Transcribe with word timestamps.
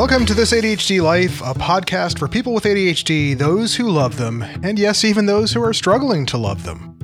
Welcome 0.00 0.24
to 0.24 0.34
This 0.34 0.54
ADHD 0.54 1.02
Life, 1.02 1.42
a 1.42 1.52
podcast 1.52 2.18
for 2.18 2.26
people 2.26 2.54
with 2.54 2.64
ADHD, 2.64 3.36
those 3.36 3.76
who 3.76 3.90
love 3.90 4.16
them, 4.16 4.42
and 4.62 4.78
yes, 4.78 5.04
even 5.04 5.26
those 5.26 5.52
who 5.52 5.62
are 5.62 5.74
struggling 5.74 6.24
to 6.24 6.38
love 6.38 6.64
them. 6.64 6.96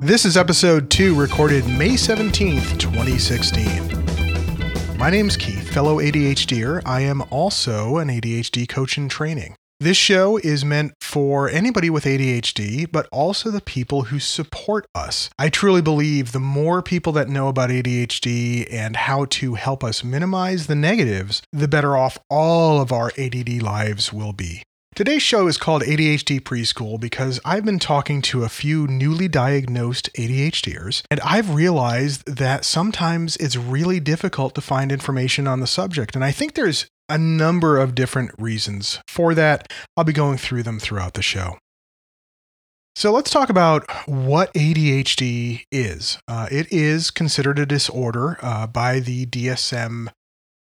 This 0.00 0.24
is 0.24 0.36
episode 0.36 0.90
2, 0.90 1.14
recorded 1.14 1.64
May 1.68 1.90
17th, 1.90 2.80
2016. 2.80 4.98
My 4.98 5.10
name's 5.10 5.36
Keith, 5.36 5.72
fellow 5.72 6.00
ADHDer. 6.00 6.82
I 6.84 7.02
am 7.02 7.22
also 7.30 7.98
an 7.98 8.08
ADHD 8.08 8.68
coach 8.68 8.98
in 8.98 9.08
training. 9.08 9.54
This 9.82 9.96
show 9.96 10.36
is 10.36 10.64
meant 10.64 10.92
for 11.00 11.48
anybody 11.48 11.90
with 11.90 12.04
ADHD, 12.04 12.86
but 12.88 13.08
also 13.10 13.50
the 13.50 13.60
people 13.60 14.02
who 14.02 14.20
support 14.20 14.86
us. 14.94 15.28
I 15.40 15.48
truly 15.48 15.82
believe 15.82 16.30
the 16.30 16.38
more 16.38 16.82
people 16.82 17.12
that 17.14 17.28
know 17.28 17.48
about 17.48 17.70
ADHD 17.70 18.72
and 18.72 18.94
how 18.94 19.24
to 19.24 19.54
help 19.54 19.82
us 19.82 20.04
minimize 20.04 20.68
the 20.68 20.76
negatives, 20.76 21.42
the 21.52 21.66
better 21.66 21.96
off 21.96 22.16
all 22.30 22.80
of 22.80 22.92
our 22.92 23.10
ADD 23.18 23.60
lives 23.60 24.12
will 24.12 24.32
be. 24.32 24.62
Today's 24.94 25.22
show 25.22 25.48
is 25.48 25.56
called 25.56 25.82
ADHD 25.82 26.38
Preschool 26.38 27.00
because 27.00 27.40
I've 27.44 27.64
been 27.64 27.80
talking 27.80 28.22
to 28.22 28.44
a 28.44 28.48
few 28.48 28.86
newly 28.86 29.26
diagnosed 29.26 30.10
ADHDers, 30.16 31.02
and 31.10 31.18
I've 31.22 31.56
realized 31.56 32.24
that 32.26 32.64
sometimes 32.64 33.36
it's 33.38 33.56
really 33.56 33.98
difficult 33.98 34.54
to 34.54 34.60
find 34.60 34.92
information 34.92 35.48
on 35.48 35.58
the 35.58 35.66
subject. 35.66 36.14
And 36.14 36.24
I 36.24 36.30
think 36.30 36.54
there's 36.54 36.86
a 37.12 37.18
number 37.18 37.78
of 37.78 37.94
different 37.94 38.30
reasons 38.38 39.00
for 39.06 39.34
that. 39.34 39.70
I'll 39.96 40.04
be 40.04 40.12
going 40.12 40.38
through 40.38 40.62
them 40.62 40.78
throughout 40.78 41.14
the 41.14 41.22
show. 41.22 41.58
So 42.94 43.12
let's 43.12 43.30
talk 43.30 43.48
about 43.48 43.84
what 44.06 44.52
ADHD 44.54 45.64
is. 45.70 46.18
Uh, 46.28 46.48
it 46.50 46.70
is 46.70 47.10
considered 47.10 47.58
a 47.58 47.66
disorder 47.66 48.38
uh, 48.42 48.66
by 48.66 49.00
the 49.00 49.26
DSM 49.26 50.08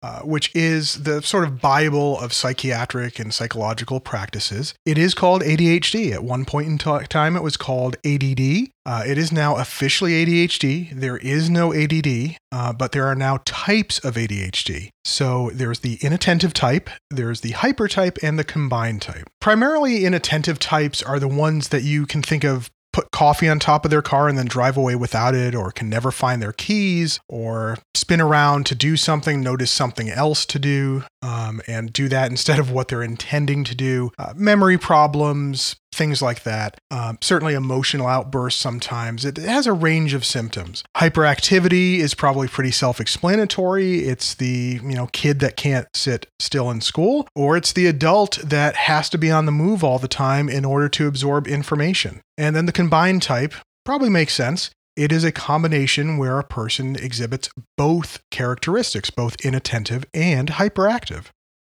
uh, 0.04 0.20
which 0.20 0.54
is 0.54 1.04
the 1.04 1.22
sort 1.22 1.46
of 1.46 1.62
Bible 1.62 2.20
of 2.20 2.34
psychiatric 2.34 3.20
and 3.20 3.34
psychological 3.34 4.02
practices. 4.02 4.74
It 4.86 4.98
is 4.98 5.14
called 5.14 5.42
ADHD. 5.42 6.12
At 6.12 6.26
one 6.26 6.44
point 6.44 6.68
in 6.68 6.78
t- 6.78 7.08
time, 7.08 7.38
it 7.38 7.42
was 7.42 7.56
called 7.56 7.96
ADD. 8.06 8.68
Uh, 8.86 9.04
it 9.08 9.18
is 9.18 9.32
now 9.32 9.56
officially 9.56 10.26
ADHD. 10.26 10.92
There 10.92 11.18
is 11.18 11.50
no 11.50 11.74
ADD, 11.74 12.36
uh, 12.52 12.74
but 12.74 12.92
there 12.92 13.08
are 13.08 13.16
now 13.16 13.40
types 13.46 13.98
of 14.00 14.16
ADHD. 14.16 14.90
So 15.06 15.52
there's 15.54 15.80
the 15.80 15.98
inattentive 16.02 16.54
type, 16.54 16.90
there's 17.10 17.40
the 17.42 17.52
hyper 17.52 17.88
type, 17.88 18.18
and 18.22 18.38
the 18.38 18.44
combined 18.44 19.02
type. 19.02 19.30
Primarily, 19.40 20.04
inattentive 20.04 20.60
types 20.60 21.02
are 21.02 21.20
the 21.20 21.30
ones 21.30 21.70
that 21.70 21.84
you 21.84 22.06
can 22.06 22.22
think 22.22 22.44
of 22.44 22.70
put 22.94 23.12
coffee 23.12 23.50
on 23.50 23.60
top 23.60 23.84
of 23.84 23.92
their 23.92 24.02
car 24.02 24.30
and 24.30 24.38
then 24.38 24.46
drive 24.46 24.78
away 24.78 24.96
without 24.96 25.36
it, 25.36 25.54
or 25.54 25.72
can 25.72 25.90
never 25.90 26.12
find 26.12 26.42
their 26.42 26.54
keys, 26.54 27.20
or 27.28 27.78
spin 27.96 28.22
around 28.22 28.66
to 28.68 28.76
do 28.76 28.96
something, 28.96 29.42
notice 29.42 29.72
something 29.72 30.10
else 30.10 30.46
to 30.46 30.60
do, 30.60 31.04
um, 31.22 31.62
and 31.68 31.92
do 31.92 32.08
that 32.08 32.32
instead 32.32 32.60
of 32.60 32.72
what 32.72 32.88
they're 32.88 33.04
intending 33.04 33.64
to 33.64 33.76
do. 33.76 34.12
Uh, 34.18 34.34
memory 34.36 34.78
problems, 34.78 35.76
things 35.94 36.22
like 36.22 36.44
that. 36.44 36.80
Um, 36.92 37.18
certainly 37.22 37.54
emotional 37.54 38.08
outbursts 38.08 38.62
sometimes. 38.62 39.26
It 39.26 39.38
has 39.38 39.68
a 39.68 39.74
range 39.74 40.14
of 40.14 40.26
symptoms. 40.26 40.84
Hyperactivity 40.98 41.98
is 41.98 42.14
probably 42.14 42.48
pretty 42.48 42.72
self-explanatory. 42.72 44.00
It's 44.00 44.34
the, 44.34 44.80
you 44.84 44.96
know, 44.96 45.08
kid 45.08 45.40
that 45.40 45.58
can't 45.58 45.88
sit 45.94 46.28
still 46.40 46.70
in 46.72 46.82
school, 46.82 47.28
or 47.36 47.56
it's 47.56 47.74
the 47.74 47.88
adult 47.88 48.40
that 48.44 48.76
has 48.76 49.10
to 49.10 49.18
be 49.18 49.32
on 49.32 49.46
the 49.46 49.52
move 49.52 49.84
all 49.84 50.00
the 50.00 50.08
time 50.08 50.50
in 50.50 50.66
order 50.66 50.90
to 50.90 51.08
absorb 51.08 51.48
information. 51.48 52.22
And 52.38 52.56
then 52.56 52.66
the 52.66 52.72
combined 52.72 53.22
type 53.22 53.54
probably 53.86 54.10
makes 54.10 54.34
sense. 54.34 54.72
It 54.96 55.12
is 55.12 55.24
a 55.24 55.32
combination 55.32 56.18
where 56.18 56.38
a 56.38 56.44
person 56.44 56.96
exhibits 56.96 57.50
both 57.78 58.22
characteristics, 58.30 59.10
both 59.10 59.36
inattentive 59.44 60.06
and 60.14 60.50
hyperactive. 60.50 61.26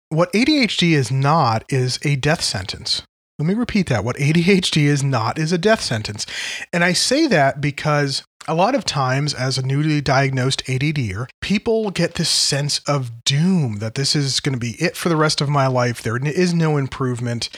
What 0.10 0.32
ADHD 0.32 0.94
is 0.94 1.12
not 1.12 1.66
is 1.68 2.00
a 2.04 2.16
death 2.16 2.42
sentence. 2.42 3.04
Let 3.40 3.46
me 3.46 3.54
repeat 3.54 3.88
that. 3.88 4.04
What 4.04 4.18
ADHD 4.18 4.84
is 4.84 5.04
not 5.04 5.38
is 5.38 5.52
a 5.52 5.60
death 5.60 5.82
sentence. 5.82 6.26
And 6.74 6.84
I 6.84 6.94
say 6.94 7.28
that 7.28 7.62
because 7.62 8.24
a 8.48 8.56
lot 8.56 8.74
of 8.74 8.84
times, 8.84 9.34
as 9.34 9.58
a 9.58 9.66
newly 9.66 10.02
diagnosed 10.02 10.64
ADDer, 10.66 11.28
people 11.42 11.92
get 11.92 12.16
this 12.16 12.30
sense 12.30 12.80
of 12.88 13.24
doom 13.26 13.78
that 13.78 13.94
this 13.96 14.16
is 14.16 14.40
going 14.40 14.54
to 14.54 14.60
be 14.60 14.72
it 14.80 14.96
for 14.96 15.10
the 15.10 15.16
rest 15.16 15.40
of 15.40 15.50
my 15.50 15.68
life. 15.68 16.02
There 16.02 16.18
is 16.18 16.54
no 16.54 16.78
improvement. 16.78 17.50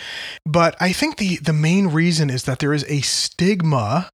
But 0.45 0.75
I 0.81 0.91
think 0.91 1.17
the, 1.17 1.37
the 1.37 1.53
main 1.53 1.87
reason 1.87 2.29
is 2.29 2.43
that 2.43 2.59
there 2.59 2.73
is 2.73 2.83
a 2.89 3.01
stigma 3.01 4.09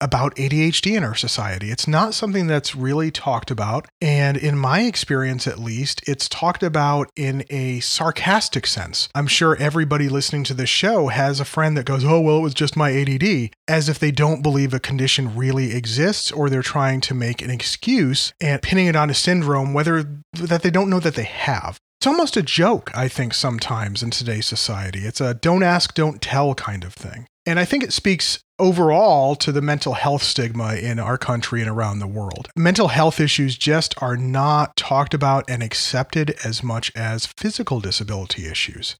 about 0.00 0.34
ADHD 0.36 0.96
in 0.96 1.04
our 1.04 1.14
society. 1.14 1.70
It's 1.70 1.88
not 1.88 2.14
something 2.14 2.46
that's 2.46 2.76
really 2.76 3.10
talked 3.10 3.50
about. 3.50 3.86
And 4.00 4.36
in 4.36 4.58
my 4.58 4.82
experience, 4.82 5.46
at 5.46 5.58
least, 5.58 6.02
it's 6.06 6.28
talked 6.28 6.62
about 6.62 7.10
in 7.16 7.44
a 7.50 7.80
sarcastic 7.80 8.66
sense. 8.66 9.08
I'm 9.14 9.26
sure 9.26 9.56
everybody 9.56 10.08
listening 10.08 10.44
to 10.44 10.54
this 10.54 10.68
show 10.68 11.08
has 11.08 11.40
a 11.40 11.44
friend 11.44 11.76
that 11.76 11.86
goes, 11.86 12.04
Oh, 12.04 12.20
well, 12.20 12.38
it 12.38 12.42
was 12.42 12.54
just 12.54 12.76
my 12.76 12.92
ADD, 12.92 13.50
as 13.68 13.88
if 13.88 13.98
they 13.98 14.10
don't 14.10 14.42
believe 14.42 14.74
a 14.74 14.80
condition 14.80 15.36
really 15.36 15.74
exists 15.74 16.30
or 16.30 16.48
they're 16.48 16.62
trying 16.62 17.00
to 17.02 17.14
make 17.14 17.42
an 17.42 17.50
excuse 17.50 18.32
and 18.40 18.62
pinning 18.62 18.86
it 18.86 18.96
on 18.96 19.10
a 19.10 19.14
syndrome, 19.14 19.72
whether 19.72 20.22
that 20.34 20.62
they 20.62 20.70
don't 20.70 20.90
know 20.90 21.00
that 21.00 21.14
they 21.14 21.24
have. 21.24 21.78
It's 22.00 22.06
almost 22.06 22.36
a 22.36 22.42
joke, 22.42 22.90
I 22.94 23.08
think, 23.08 23.32
sometimes 23.32 24.02
in 24.02 24.10
today's 24.10 24.46
society. 24.46 25.00
It's 25.00 25.20
a 25.20 25.34
don't 25.34 25.62
ask, 25.62 25.94
don't 25.94 26.20
tell 26.20 26.54
kind 26.54 26.84
of 26.84 26.92
thing. 26.92 27.26
And 27.46 27.60
I 27.60 27.64
think 27.64 27.84
it 27.84 27.92
speaks 27.92 28.40
overall 28.58 29.36
to 29.36 29.52
the 29.52 29.62
mental 29.62 29.94
health 29.94 30.22
stigma 30.22 30.74
in 30.74 30.98
our 30.98 31.16
country 31.16 31.60
and 31.60 31.70
around 31.70 32.00
the 32.00 32.06
world. 32.06 32.48
Mental 32.56 32.88
health 32.88 33.20
issues 33.20 33.56
just 33.56 33.94
are 34.02 34.16
not 34.16 34.76
talked 34.76 35.14
about 35.14 35.44
and 35.48 35.62
accepted 35.62 36.34
as 36.44 36.62
much 36.62 36.90
as 36.96 37.26
physical 37.26 37.80
disability 37.80 38.46
issues. 38.46 38.96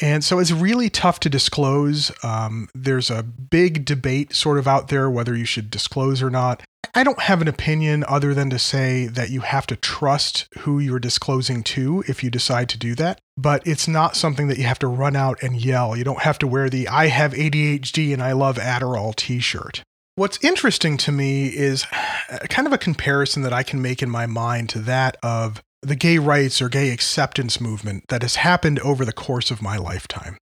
And 0.00 0.24
so 0.24 0.38
it's 0.38 0.50
really 0.50 0.90
tough 0.90 1.20
to 1.20 1.30
disclose. 1.30 2.10
Um, 2.24 2.68
there's 2.74 3.10
a 3.10 3.22
big 3.22 3.84
debate 3.84 4.34
sort 4.34 4.58
of 4.58 4.66
out 4.66 4.88
there 4.88 5.08
whether 5.10 5.36
you 5.36 5.44
should 5.44 5.70
disclose 5.70 6.22
or 6.22 6.30
not. 6.30 6.62
I 6.94 7.02
don't 7.02 7.20
have 7.22 7.40
an 7.40 7.48
opinion 7.48 8.04
other 8.06 8.34
than 8.34 8.50
to 8.50 8.58
say 8.58 9.06
that 9.06 9.30
you 9.30 9.40
have 9.40 9.66
to 9.68 9.76
trust 9.76 10.46
who 10.60 10.78
you're 10.78 10.98
disclosing 10.98 11.62
to 11.64 12.04
if 12.06 12.22
you 12.22 12.30
decide 12.30 12.68
to 12.70 12.78
do 12.78 12.94
that. 12.96 13.20
But 13.36 13.66
it's 13.66 13.88
not 13.88 14.16
something 14.16 14.48
that 14.48 14.58
you 14.58 14.64
have 14.64 14.78
to 14.80 14.86
run 14.86 15.16
out 15.16 15.42
and 15.42 15.60
yell. 15.60 15.96
You 15.96 16.04
don't 16.04 16.22
have 16.22 16.38
to 16.40 16.46
wear 16.46 16.68
the 16.68 16.86
I 16.88 17.08
have 17.08 17.32
ADHD 17.32 18.12
and 18.12 18.22
I 18.22 18.32
love 18.32 18.56
Adderall 18.56 19.14
t 19.14 19.40
shirt. 19.40 19.82
What's 20.16 20.42
interesting 20.44 20.96
to 20.98 21.12
me 21.12 21.46
is 21.46 21.84
kind 22.48 22.68
of 22.68 22.72
a 22.72 22.78
comparison 22.78 23.42
that 23.42 23.52
I 23.52 23.64
can 23.64 23.82
make 23.82 24.00
in 24.00 24.10
my 24.10 24.26
mind 24.26 24.68
to 24.70 24.78
that 24.80 25.16
of 25.24 25.60
the 25.86 25.96
gay 25.96 26.18
rights 26.18 26.60
or 26.60 26.68
gay 26.68 26.90
acceptance 26.90 27.60
movement 27.60 28.04
that 28.08 28.22
has 28.22 28.36
happened 28.36 28.78
over 28.80 29.04
the 29.04 29.12
course 29.12 29.50
of 29.50 29.62
my 29.62 29.76
lifetime. 29.76 30.36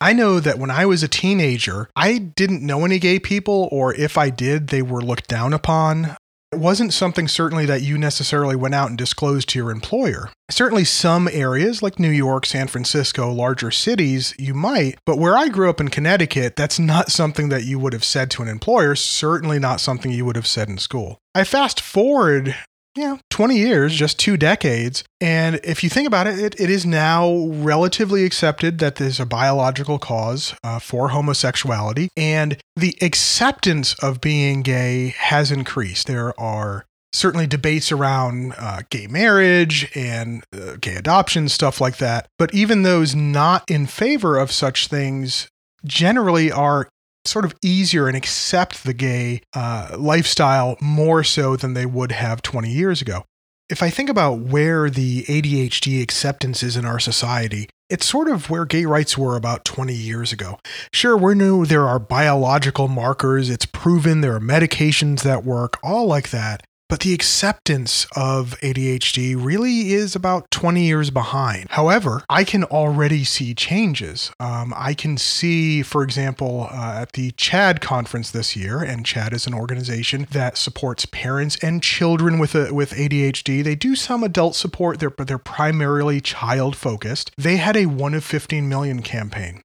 I 0.00 0.12
know 0.12 0.40
that 0.40 0.58
when 0.58 0.70
I 0.70 0.84
was 0.84 1.02
a 1.02 1.08
teenager, 1.08 1.88
I 1.96 2.18
didn't 2.18 2.64
know 2.64 2.84
any 2.84 2.98
gay 2.98 3.18
people, 3.18 3.68
or 3.72 3.94
if 3.94 4.18
I 4.18 4.28
did, 4.30 4.68
they 4.68 4.82
were 4.82 5.00
looked 5.00 5.28
down 5.28 5.54
upon. 5.54 6.16
It 6.52 6.58
wasn't 6.58 6.92
something 6.92 7.28
certainly 7.28 7.66
that 7.66 7.82
you 7.82 7.98
necessarily 7.98 8.56
went 8.56 8.74
out 8.74 8.88
and 8.88 8.96
disclosed 8.96 9.48
to 9.48 9.58
your 9.58 9.70
employer. 9.70 10.30
Certainly, 10.50 10.84
some 10.84 11.28
areas 11.32 11.82
like 11.82 11.98
New 11.98 12.10
York, 12.10 12.46
San 12.46 12.68
Francisco, 12.68 13.32
larger 13.32 13.70
cities, 13.70 14.34
you 14.38 14.54
might, 14.54 14.98
but 15.06 15.18
where 15.18 15.36
I 15.36 15.48
grew 15.48 15.68
up 15.68 15.80
in 15.80 15.88
Connecticut, 15.88 16.56
that's 16.56 16.78
not 16.78 17.10
something 17.10 17.48
that 17.48 17.64
you 17.64 17.78
would 17.78 17.92
have 17.92 18.04
said 18.04 18.30
to 18.32 18.42
an 18.42 18.48
employer, 18.48 18.94
certainly 18.94 19.58
not 19.58 19.80
something 19.80 20.12
you 20.12 20.24
would 20.24 20.36
have 20.36 20.46
said 20.46 20.68
in 20.68 20.78
school. 20.78 21.18
I 21.34 21.44
fast 21.44 21.80
forward 21.80 22.54
you 22.96 23.02
know, 23.02 23.18
20 23.30 23.56
years, 23.56 23.94
just 23.94 24.18
two 24.18 24.36
decades. 24.36 25.04
And 25.20 25.60
if 25.62 25.84
you 25.84 25.90
think 25.90 26.06
about 26.06 26.26
it, 26.26 26.38
it, 26.38 26.60
it 26.60 26.70
is 26.70 26.86
now 26.86 27.46
relatively 27.48 28.24
accepted 28.24 28.78
that 28.78 28.96
there's 28.96 29.20
a 29.20 29.26
biological 29.26 29.98
cause 29.98 30.54
uh, 30.64 30.78
for 30.78 31.10
homosexuality. 31.10 32.08
And 32.16 32.56
the 32.74 32.96
acceptance 33.02 33.94
of 34.02 34.20
being 34.20 34.62
gay 34.62 35.14
has 35.18 35.52
increased. 35.52 36.06
There 36.06 36.38
are 36.40 36.86
certainly 37.12 37.46
debates 37.46 37.92
around 37.92 38.54
uh, 38.58 38.82
gay 38.90 39.06
marriage 39.06 39.90
and 39.94 40.44
uh, 40.52 40.76
gay 40.80 40.94
adoption, 40.94 41.48
stuff 41.48 41.80
like 41.80 41.98
that. 41.98 42.28
But 42.38 42.54
even 42.54 42.82
those 42.82 43.14
not 43.14 43.64
in 43.68 43.86
favor 43.86 44.38
of 44.38 44.52
such 44.52 44.88
things 44.88 45.48
generally 45.84 46.50
are 46.50 46.88
sort 47.26 47.44
of 47.44 47.54
easier 47.62 48.08
and 48.08 48.16
accept 48.16 48.84
the 48.84 48.94
gay 48.94 49.42
uh, 49.54 49.96
lifestyle 49.98 50.76
more 50.80 51.24
so 51.24 51.56
than 51.56 51.74
they 51.74 51.86
would 51.86 52.12
have 52.12 52.42
20 52.42 52.70
years 52.70 53.00
ago. 53.02 53.24
If 53.68 53.82
I 53.82 53.90
think 53.90 54.08
about 54.08 54.38
where 54.38 54.88
the 54.88 55.24
ADHD 55.24 56.00
acceptance 56.02 56.62
is 56.62 56.76
in 56.76 56.84
our 56.84 57.00
society, 57.00 57.68
it's 57.88 58.06
sort 58.06 58.28
of 58.28 58.50
where 58.50 58.64
gay 58.64 58.84
rights 58.84 59.16
were 59.16 59.36
about 59.36 59.64
20 59.64 59.92
years 59.92 60.32
ago. 60.32 60.58
Sure, 60.92 61.16
we 61.16 61.34
know 61.34 61.64
there 61.64 61.86
are 61.86 61.98
biological 61.98 62.88
markers, 62.88 63.48
it's 63.48 63.66
proven 63.66 64.20
there 64.20 64.34
are 64.34 64.40
medications 64.40 65.22
that 65.22 65.44
work, 65.44 65.78
all 65.82 66.06
like 66.06 66.30
that. 66.30 66.64
But 66.88 67.00
the 67.00 67.14
acceptance 67.14 68.06
of 68.14 68.58
ADHD 68.60 69.36
really 69.38 69.92
is 69.92 70.14
about 70.14 70.50
20 70.50 70.82
years 70.82 71.10
behind. 71.10 71.66
However, 71.70 72.22
I 72.28 72.44
can 72.44 72.64
already 72.64 73.24
see 73.24 73.54
changes. 73.54 74.30
Um, 74.38 74.72
I 74.76 74.94
can 74.94 75.16
see, 75.18 75.82
for 75.82 76.02
example, 76.02 76.68
uh, 76.70 77.00
at 77.02 77.12
the 77.12 77.32
CHADD 77.32 77.80
conference 77.80 78.30
this 78.30 78.56
year, 78.56 78.82
and 78.82 79.04
CHADD 79.04 79.32
is 79.32 79.46
an 79.46 79.54
organization 79.54 80.26
that 80.30 80.56
supports 80.56 81.06
parents 81.06 81.56
and 81.62 81.82
children 81.82 82.38
with 82.38 82.54
a, 82.54 82.72
with 82.72 82.92
ADHD. 82.92 83.64
They 83.64 83.74
do 83.74 83.96
some 83.96 84.22
adult 84.22 84.54
support, 84.54 85.00
they're, 85.00 85.10
but 85.10 85.28
they're 85.28 85.38
primarily 85.38 86.20
child 86.20 86.76
focused. 86.76 87.30
They 87.36 87.56
had 87.56 87.76
a 87.76 87.86
one 87.86 88.14
of 88.14 88.24
15 88.24 88.68
million 88.68 89.02
campaign. 89.02 89.62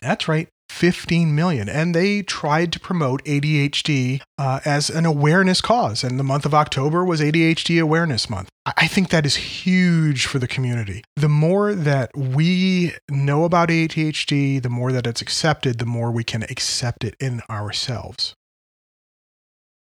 That's 0.00 0.28
right. 0.28 0.48
15 0.74 1.34
million. 1.34 1.68
And 1.68 1.94
they 1.94 2.22
tried 2.22 2.72
to 2.72 2.80
promote 2.80 3.24
ADHD 3.24 4.20
uh, 4.36 4.60
as 4.64 4.90
an 4.90 5.06
awareness 5.06 5.60
cause. 5.60 6.02
And 6.02 6.18
the 6.18 6.24
month 6.24 6.44
of 6.44 6.52
October 6.52 7.04
was 7.04 7.20
ADHD 7.20 7.80
Awareness 7.80 8.28
Month. 8.28 8.48
I 8.66 8.88
think 8.88 9.10
that 9.10 9.24
is 9.24 9.36
huge 9.36 10.26
for 10.26 10.38
the 10.38 10.48
community. 10.48 11.04
The 11.16 11.28
more 11.28 11.74
that 11.74 12.10
we 12.16 12.94
know 13.08 13.44
about 13.44 13.68
ADHD, 13.68 14.60
the 14.60 14.68
more 14.68 14.90
that 14.90 15.06
it's 15.06 15.20
accepted, 15.22 15.78
the 15.78 15.86
more 15.86 16.10
we 16.10 16.24
can 16.24 16.42
accept 16.44 17.04
it 17.04 17.14
in 17.20 17.42
ourselves. 17.48 18.34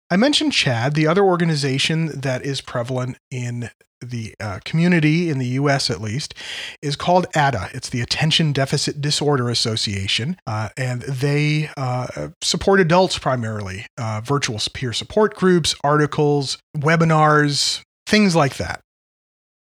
I 0.10 0.16
mentioned 0.16 0.54
CHADD, 0.54 0.94
the 0.94 1.08
other 1.08 1.24
organization 1.24 2.22
that 2.22 2.46
is 2.46 2.62
prevalent 2.62 3.18
in 3.30 3.72
the 4.02 4.36
uh, 4.40 4.60
community 4.66 5.30
in 5.30 5.40
the 5.40 5.48
US 5.48 5.90
at 5.90 6.02
least 6.02 6.34
is 6.82 6.96
called 6.96 7.26
ADDA. 7.34 7.74
It's 7.74 7.90
the 7.90 8.02
Attention 8.02 8.54
Deficit 8.54 9.02
Disorder 9.02 9.50
Association, 9.50 10.38
uh, 10.46 10.70
and 10.78 11.02
they 11.04 11.70
uh, 11.78 12.30
support 12.42 12.80
adults 12.80 13.18
primarily, 13.18 13.88
uh, 13.98 14.22
virtual 14.24 14.60
peer 14.74 14.94
support 14.94 15.36
groups, 15.36 15.76
articles, 15.84 16.58
webinars, 16.76 17.82
things 18.06 18.36
like 18.36 18.58
that. 18.58 18.82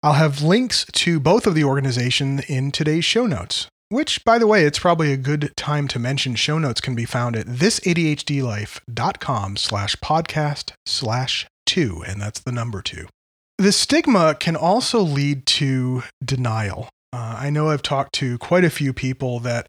I'll 0.02 0.14
have 0.14 0.43
links 0.43 0.87
to 0.93 1.20
both 1.20 1.46
of 1.46 1.55
the 1.55 1.64
organization 1.64 2.40
in 2.49 2.73
today's 2.73 3.05
show 3.05 3.26
notes. 3.26 3.69
Which, 3.90 4.25
by 4.25 4.38
the 4.38 4.46
way, 4.46 4.64
it's 4.64 4.78
probably 4.78 5.12
a 5.12 5.16
good 5.16 5.52
time 5.56 5.88
to 5.88 5.99
mention 5.99 6.37
show 6.37 6.58
notes 6.58 6.81
can 6.81 6.94
be 6.94 7.05
found 7.05 7.34
at 7.34 7.46
thisadhdlife.com 7.46 9.56
slash 9.56 9.96
podcast 9.96 10.73
slash 10.87 11.49
two, 11.66 12.05
and 12.06 12.20
that's 12.20 12.38
the 12.38 12.52
number 12.52 12.82
two. 12.82 13.08
The 13.61 13.73
stigma 13.73 14.35
can 14.37 14.57
also 14.57 15.01
lead 15.01 15.45
to 15.45 16.03
denial. 16.25 16.89
Uh, 17.12 17.37
I 17.41 17.51
know 17.51 17.69
I've 17.69 17.83
talked 17.83 18.15
to 18.15 18.39
quite 18.39 18.65
a 18.65 18.71
few 18.71 18.95
people 18.95 19.39
that 19.41 19.67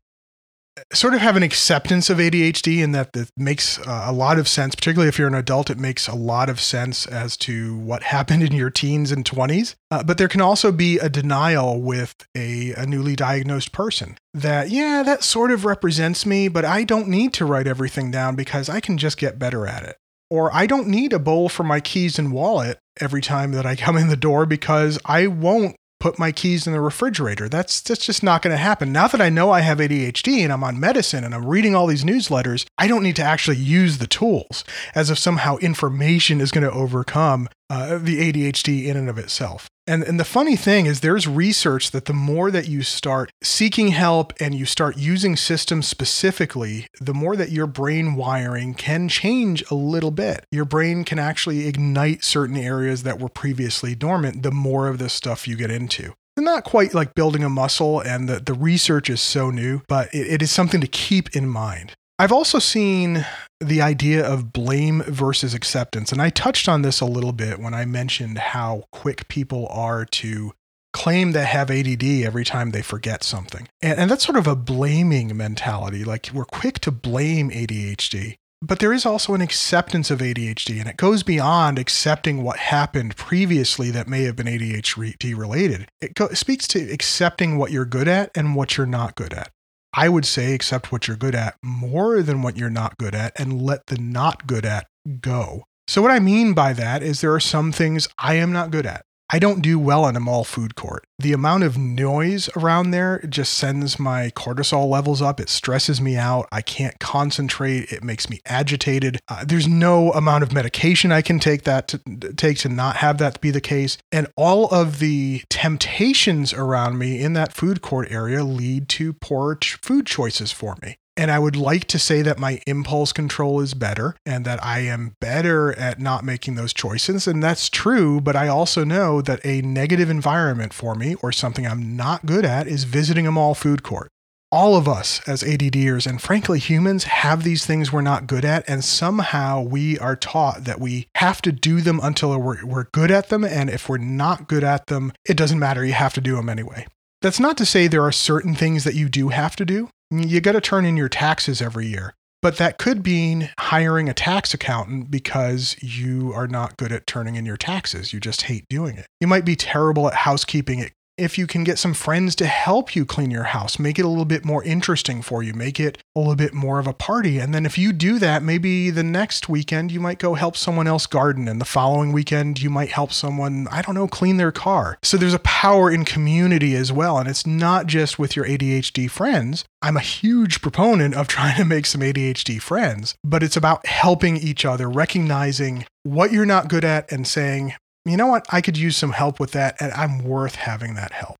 sort 0.93 1.13
of 1.13 1.19
have 1.19 1.35
an 1.35 1.43
acceptance 1.43 2.09
of 2.09 2.17
ADHD 2.17 2.81
and 2.81 2.95
that 2.95 3.11
that 3.11 3.29
makes 3.35 3.79
uh, 3.79 4.05
a 4.07 4.13
lot 4.13 4.39
of 4.39 4.47
sense, 4.47 4.75
particularly 4.75 5.09
if 5.09 5.19
you're 5.19 5.27
an 5.27 5.35
adult, 5.35 5.69
it 5.69 5.77
makes 5.77 6.07
a 6.07 6.15
lot 6.15 6.49
of 6.49 6.61
sense 6.61 7.05
as 7.05 7.35
to 7.39 7.75
what 7.79 8.03
happened 8.15 8.43
in 8.43 8.53
your 8.53 8.69
teens 8.69 9.11
and 9.11 9.25
20s. 9.25 9.75
Uh, 9.91 10.01
but 10.01 10.17
there 10.17 10.29
can 10.29 10.39
also 10.39 10.71
be 10.71 10.97
a 10.97 11.09
denial 11.09 11.81
with 11.81 12.15
a, 12.33 12.71
a 12.75 12.85
newly 12.85 13.17
diagnosed 13.17 13.73
person 13.73 14.17
that, 14.33 14.69
yeah, 14.69 15.03
that 15.03 15.21
sort 15.21 15.51
of 15.51 15.65
represents 15.65 16.25
me, 16.25 16.47
but 16.47 16.63
I 16.63 16.85
don't 16.85 17.09
need 17.09 17.33
to 17.33 17.45
write 17.45 17.67
everything 17.67 18.09
down 18.09 18.37
because 18.37 18.69
I 18.69 18.79
can 18.79 18.97
just 18.97 19.17
get 19.17 19.37
better 19.37 19.67
at 19.67 19.83
it. 19.83 19.97
Or 20.31 20.49
I 20.55 20.65
don't 20.65 20.87
need 20.87 21.11
a 21.11 21.19
bowl 21.19 21.49
for 21.49 21.65
my 21.65 21.81
keys 21.81 22.17
and 22.17 22.31
wallet 22.31 22.79
every 23.01 23.21
time 23.21 23.51
that 23.51 23.65
I 23.65 23.75
come 23.75 23.97
in 23.97 24.07
the 24.07 24.15
door 24.15 24.45
because 24.45 24.97
I 25.03 25.27
won't 25.27 25.75
put 25.99 26.17
my 26.17 26.31
keys 26.31 26.65
in 26.65 26.71
the 26.71 26.79
refrigerator. 26.79 27.49
That's 27.49 27.81
that's 27.81 28.05
just 28.05 28.23
not 28.23 28.41
going 28.41 28.55
to 28.55 28.61
happen. 28.61 28.93
Now 28.93 29.07
that 29.07 29.19
I 29.21 29.29
know 29.29 29.51
I 29.51 29.59
have 29.59 29.79
ADHD 29.79 30.39
and 30.39 30.51
I'm 30.51 30.63
on 30.63 30.79
medicine 30.79 31.25
and 31.25 31.35
I'm 31.35 31.45
reading 31.45 31.75
all 31.75 31.85
these 31.85 32.05
newsletters, 32.05 32.65
I 32.77 32.87
don't 32.87 33.03
need 33.03 33.17
to 33.17 33.23
actually 33.23 33.57
use 33.57 33.97
the 33.97 34.07
tools 34.07 34.63
as 34.95 35.09
if 35.09 35.19
somehow 35.19 35.57
information 35.57 36.39
is 36.39 36.51
going 36.51 36.63
to 36.63 36.71
overcome 36.71 37.49
uh, 37.71 37.97
the 37.97 38.19
ADHD 38.19 38.85
in 38.85 38.97
and 38.97 39.09
of 39.09 39.17
itself. 39.17 39.69
And, 39.87 40.03
and 40.03 40.19
the 40.19 40.25
funny 40.25 40.57
thing 40.57 40.87
is, 40.87 40.99
there's 40.99 41.25
research 41.25 41.91
that 41.91 42.03
the 42.03 42.13
more 42.13 42.51
that 42.51 42.67
you 42.67 42.83
start 42.83 43.31
seeking 43.41 43.87
help 43.89 44.33
and 44.41 44.53
you 44.53 44.65
start 44.65 44.97
using 44.97 45.37
systems 45.37 45.87
specifically, 45.87 46.87
the 46.99 47.13
more 47.13 47.37
that 47.37 47.49
your 47.49 47.67
brain 47.67 48.15
wiring 48.15 48.73
can 48.73 49.07
change 49.07 49.63
a 49.71 49.75
little 49.75 50.11
bit. 50.11 50.45
Your 50.51 50.65
brain 50.65 51.05
can 51.05 51.17
actually 51.17 51.65
ignite 51.65 52.25
certain 52.25 52.57
areas 52.57 53.03
that 53.03 53.19
were 53.19 53.29
previously 53.29 53.95
dormant 53.95 54.43
the 54.43 54.51
more 54.51 54.89
of 54.89 54.97
this 54.97 55.13
stuff 55.13 55.47
you 55.47 55.55
get 55.55 55.71
into 55.71 56.13
not 56.37 56.63
quite 56.63 56.93
like 56.93 57.13
building 57.13 57.43
a 57.43 57.49
muscle, 57.49 57.99
and 57.99 58.27
the, 58.27 58.39
the 58.39 58.53
research 58.53 59.09
is 59.09 59.21
so 59.21 59.51
new, 59.51 59.81
but 59.87 60.11
it, 60.13 60.27
it 60.27 60.41
is 60.41 60.51
something 60.51 60.81
to 60.81 60.87
keep 60.87 61.35
in 61.35 61.47
mind. 61.47 61.93
I've 62.21 62.31
also 62.31 62.59
seen 62.59 63.25
the 63.59 63.81
idea 63.81 64.23
of 64.23 64.53
blame 64.53 65.01
versus 65.07 65.55
acceptance. 65.55 66.11
And 66.11 66.21
I 66.21 66.29
touched 66.29 66.69
on 66.69 66.83
this 66.83 67.01
a 67.01 67.05
little 67.07 67.31
bit 67.31 67.57
when 67.57 67.73
I 67.73 67.85
mentioned 67.85 68.37
how 68.37 68.83
quick 68.91 69.27
people 69.27 69.65
are 69.71 70.05
to 70.05 70.53
claim 70.93 71.31
they 71.31 71.45
have 71.45 71.71
ADD 71.71 72.03
every 72.03 72.45
time 72.45 72.69
they 72.69 72.83
forget 72.83 73.23
something. 73.23 73.67
And, 73.81 73.97
and, 73.97 74.11
that's 74.11 74.23
sort 74.23 74.37
of 74.37 74.45
a 74.45 74.55
blaming 74.55 75.35
mentality. 75.35 76.03
Like 76.03 76.29
we're 76.31 76.45
quick 76.45 76.77
to 76.81 76.91
blame 76.91 77.49
ADHD. 77.49 78.35
But 78.61 78.77
there 78.77 78.93
is 78.93 79.03
also 79.03 79.33
an 79.33 79.41
acceptance 79.41 80.11
of 80.11 80.19
ADHD, 80.19 80.79
and 80.79 80.87
it 80.87 80.97
goes 80.97 81.23
beyond 81.23 81.79
accepting 81.79 82.43
what 82.43 82.57
happened 82.57 83.15
previously 83.15 83.89
that 83.89 84.07
may 84.07 84.21
have 84.25 84.35
been 84.35 84.45
ADHD 84.45 85.35
related. 85.35 85.89
It 85.99 86.13
go- 86.13 86.29
speaks 86.33 86.67
to 86.67 86.91
accepting 86.91 87.57
what 87.57 87.71
you're 87.71 87.85
good 87.85 88.07
at 88.07 88.29
and 88.35 88.55
what 88.55 88.77
you're 88.77 88.85
not 88.85 89.15
good 89.15 89.33
at. 89.33 89.49
I 89.93 90.07
would 90.07 90.25
say 90.25 90.53
accept 90.53 90.91
what 90.91 91.07
you're 91.07 91.17
good 91.17 91.35
at 91.35 91.55
more 91.61 92.21
than 92.21 92.41
what 92.41 92.57
you're 92.57 92.69
not 92.69 92.97
good 92.97 93.13
at 93.13 93.33
and 93.39 93.61
let 93.61 93.87
the 93.87 93.97
not 93.97 94.47
good 94.47 94.65
at 94.65 94.87
go. 95.19 95.65
So, 95.87 96.01
what 96.01 96.11
I 96.11 96.19
mean 96.19 96.53
by 96.53 96.73
that 96.73 97.03
is 97.03 97.19
there 97.19 97.33
are 97.33 97.39
some 97.39 97.71
things 97.71 98.07
I 98.17 98.35
am 98.35 98.53
not 98.53 98.71
good 98.71 98.85
at. 98.85 99.03
I 99.33 99.39
don't 99.39 99.61
do 99.61 99.79
well 99.79 100.07
in 100.07 100.17
a 100.17 100.19
mall 100.19 100.43
food 100.43 100.75
court. 100.75 101.05
The 101.17 101.31
amount 101.31 101.63
of 101.63 101.77
noise 101.77 102.49
around 102.57 102.91
there 102.91 103.19
just 103.29 103.53
sends 103.53 103.97
my 103.97 104.29
cortisol 104.31 104.89
levels 104.89 105.21
up. 105.21 105.39
It 105.39 105.47
stresses 105.47 106.01
me 106.01 106.17
out. 106.17 106.49
I 106.51 106.61
can't 106.61 106.99
concentrate. 106.99 107.93
It 107.93 108.03
makes 108.03 108.29
me 108.29 108.41
agitated. 108.45 109.19
Uh, 109.29 109.45
there's 109.45 109.69
no 109.69 110.11
amount 110.11 110.43
of 110.43 110.51
medication 110.51 111.13
I 111.13 111.21
can 111.21 111.39
take 111.39 111.63
that 111.63 111.87
to 111.89 111.99
take 112.35 112.57
to 112.59 112.69
not 112.69 112.97
have 112.97 113.19
that 113.19 113.39
be 113.39 113.51
the 113.51 113.61
case. 113.61 113.97
And 114.11 114.27
all 114.35 114.67
of 114.67 114.99
the 114.99 115.43
temptations 115.49 116.51
around 116.51 116.97
me 116.97 117.21
in 117.21 117.31
that 117.33 117.53
food 117.53 117.81
court 117.81 118.11
area 118.11 118.43
lead 118.43 118.89
to 118.89 119.13
poor 119.13 119.57
food 119.61 120.07
choices 120.07 120.51
for 120.51 120.75
me. 120.81 120.97
And 121.17 121.29
I 121.29 121.39
would 121.39 121.57
like 121.57 121.85
to 121.85 121.99
say 121.99 122.21
that 122.21 122.39
my 122.39 122.61
impulse 122.65 123.11
control 123.11 123.59
is 123.59 123.73
better 123.73 124.15
and 124.25 124.45
that 124.45 124.63
I 124.63 124.79
am 124.79 125.15
better 125.19 125.77
at 125.77 125.99
not 125.99 126.23
making 126.23 126.55
those 126.55 126.73
choices. 126.73 127.27
And 127.27 127.43
that's 127.43 127.69
true. 127.69 128.21
But 128.21 128.35
I 128.35 128.47
also 128.47 128.85
know 128.85 129.21
that 129.21 129.45
a 129.45 129.61
negative 129.61 130.09
environment 130.09 130.73
for 130.73 130.95
me 130.95 131.15
or 131.15 131.31
something 131.31 131.67
I'm 131.67 131.97
not 131.97 132.25
good 132.25 132.45
at 132.45 132.67
is 132.67 132.85
visiting 132.85 133.27
a 133.27 133.31
mall 133.31 133.55
food 133.55 133.83
court. 133.83 134.09
All 134.53 134.75
of 134.75 134.87
us 134.87 135.21
as 135.27 135.43
ADDers 135.43 136.05
and 136.05 136.21
frankly 136.21 136.59
humans 136.59 137.05
have 137.05 137.43
these 137.43 137.65
things 137.65 137.91
we're 137.91 138.01
not 138.01 138.27
good 138.27 138.43
at. 138.43 138.67
And 138.69 138.83
somehow 138.83 139.61
we 139.61 139.99
are 139.99 140.15
taught 140.15 140.63
that 140.63 140.79
we 140.79 141.07
have 141.15 141.41
to 141.43 141.51
do 141.51 141.81
them 141.81 141.99
until 142.01 142.37
we're, 142.39 142.65
we're 142.65 142.87
good 142.93 143.11
at 143.11 143.29
them. 143.29 143.43
And 143.43 143.69
if 143.69 143.89
we're 143.89 143.97
not 143.97 144.47
good 144.47 144.63
at 144.63 144.87
them, 144.87 145.11
it 145.25 145.37
doesn't 145.37 145.59
matter. 145.59 145.85
You 145.85 145.93
have 145.93 146.13
to 146.13 146.21
do 146.21 146.35
them 146.35 146.49
anyway. 146.49 146.87
That's 147.21 147.39
not 147.39 147.57
to 147.57 147.65
say 147.65 147.87
there 147.87 148.03
are 148.03 148.11
certain 148.11 148.55
things 148.55 148.85
that 148.85 148.95
you 148.95 149.07
do 149.07 149.29
have 149.29 149.55
to 149.57 149.65
do 149.65 149.89
you 150.11 150.41
got 150.41 150.53
to 150.53 150.61
turn 150.61 150.85
in 150.85 150.97
your 150.97 151.09
taxes 151.09 151.61
every 151.61 151.87
year. 151.87 152.13
But 152.41 152.57
that 152.57 152.79
could 152.79 153.05
mean 153.05 153.51
hiring 153.59 154.09
a 154.09 154.15
tax 154.15 154.53
accountant 154.53 155.11
because 155.11 155.75
you 155.79 156.33
are 156.33 156.47
not 156.47 156.75
good 156.75 156.91
at 156.91 157.05
turning 157.05 157.35
in 157.35 157.45
your 157.45 157.57
taxes. 157.57 158.13
You 158.13 158.19
just 158.19 158.43
hate 158.43 158.65
doing 158.67 158.97
it. 158.97 159.05
You 159.19 159.27
might 159.27 159.45
be 159.45 159.55
terrible 159.55 160.07
at 160.07 160.15
housekeeping. 160.15 160.79
It 160.79 160.93
if 161.17 161.37
you 161.37 161.45
can 161.47 161.63
get 161.63 161.77
some 161.77 161.93
friends 161.93 162.35
to 162.35 162.45
help 162.45 162.95
you 162.95 163.05
clean 163.05 163.31
your 163.31 163.43
house, 163.43 163.77
make 163.77 163.99
it 163.99 164.05
a 164.05 164.07
little 164.07 164.25
bit 164.25 164.45
more 164.45 164.63
interesting 164.63 165.21
for 165.21 165.43
you, 165.43 165.53
make 165.53 165.79
it 165.79 165.97
a 166.15 166.19
little 166.19 166.35
bit 166.35 166.53
more 166.53 166.79
of 166.79 166.87
a 166.87 166.93
party. 166.93 167.37
And 167.37 167.53
then 167.53 167.65
if 167.65 167.77
you 167.77 167.93
do 167.93 168.19
that, 168.19 168.43
maybe 168.43 168.89
the 168.89 169.03
next 169.03 169.47
weekend 169.47 169.91
you 169.91 169.99
might 169.99 170.19
go 170.19 170.33
help 170.33 170.57
someone 170.57 170.87
else 170.87 171.05
garden, 171.05 171.47
and 171.47 171.61
the 171.61 171.65
following 171.65 172.11
weekend 172.11 172.61
you 172.61 172.69
might 172.69 172.89
help 172.89 173.11
someone, 173.11 173.67
I 173.71 173.81
don't 173.81 173.95
know, 173.95 174.07
clean 174.07 174.37
their 174.37 174.51
car. 174.51 174.97
So 175.03 175.17
there's 175.17 175.33
a 175.33 175.39
power 175.39 175.91
in 175.91 176.05
community 176.05 176.75
as 176.75 176.91
well. 176.91 177.17
And 177.17 177.29
it's 177.29 177.45
not 177.45 177.87
just 177.87 178.17
with 178.17 178.35
your 178.35 178.45
ADHD 178.45 179.09
friends. 179.09 179.65
I'm 179.81 179.97
a 179.97 180.01
huge 180.01 180.61
proponent 180.61 181.15
of 181.15 181.27
trying 181.29 181.57
to 181.57 181.65
make 181.65 181.85
some 181.85 182.01
ADHD 182.01 182.61
friends, 182.61 183.15
but 183.23 183.43
it's 183.43 183.57
about 183.57 183.85
helping 183.85 184.37
each 184.37 184.65
other, 184.65 184.89
recognizing 184.89 185.85
what 186.03 186.31
you're 186.31 186.45
not 186.45 186.67
good 186.67 186.83
at 186.83 187.11
and 187.11 187.27
saying, 187.27 187.73
you 188.05 188.17
know 188.17 188.27
what, 188.27 188.45
I 188.49 188.61
could 188.61 188.77
use 188.77 188.97
some 188.97 189.11
help 189.11 189.39
with 189.39 189.51
that, 189.51 189.75
and 189.79 189.91
I'm 189.93 190.23
worth 190.23 190.55
having 190.55 190.95
that 190.95 191.11
help. 191.11 191.35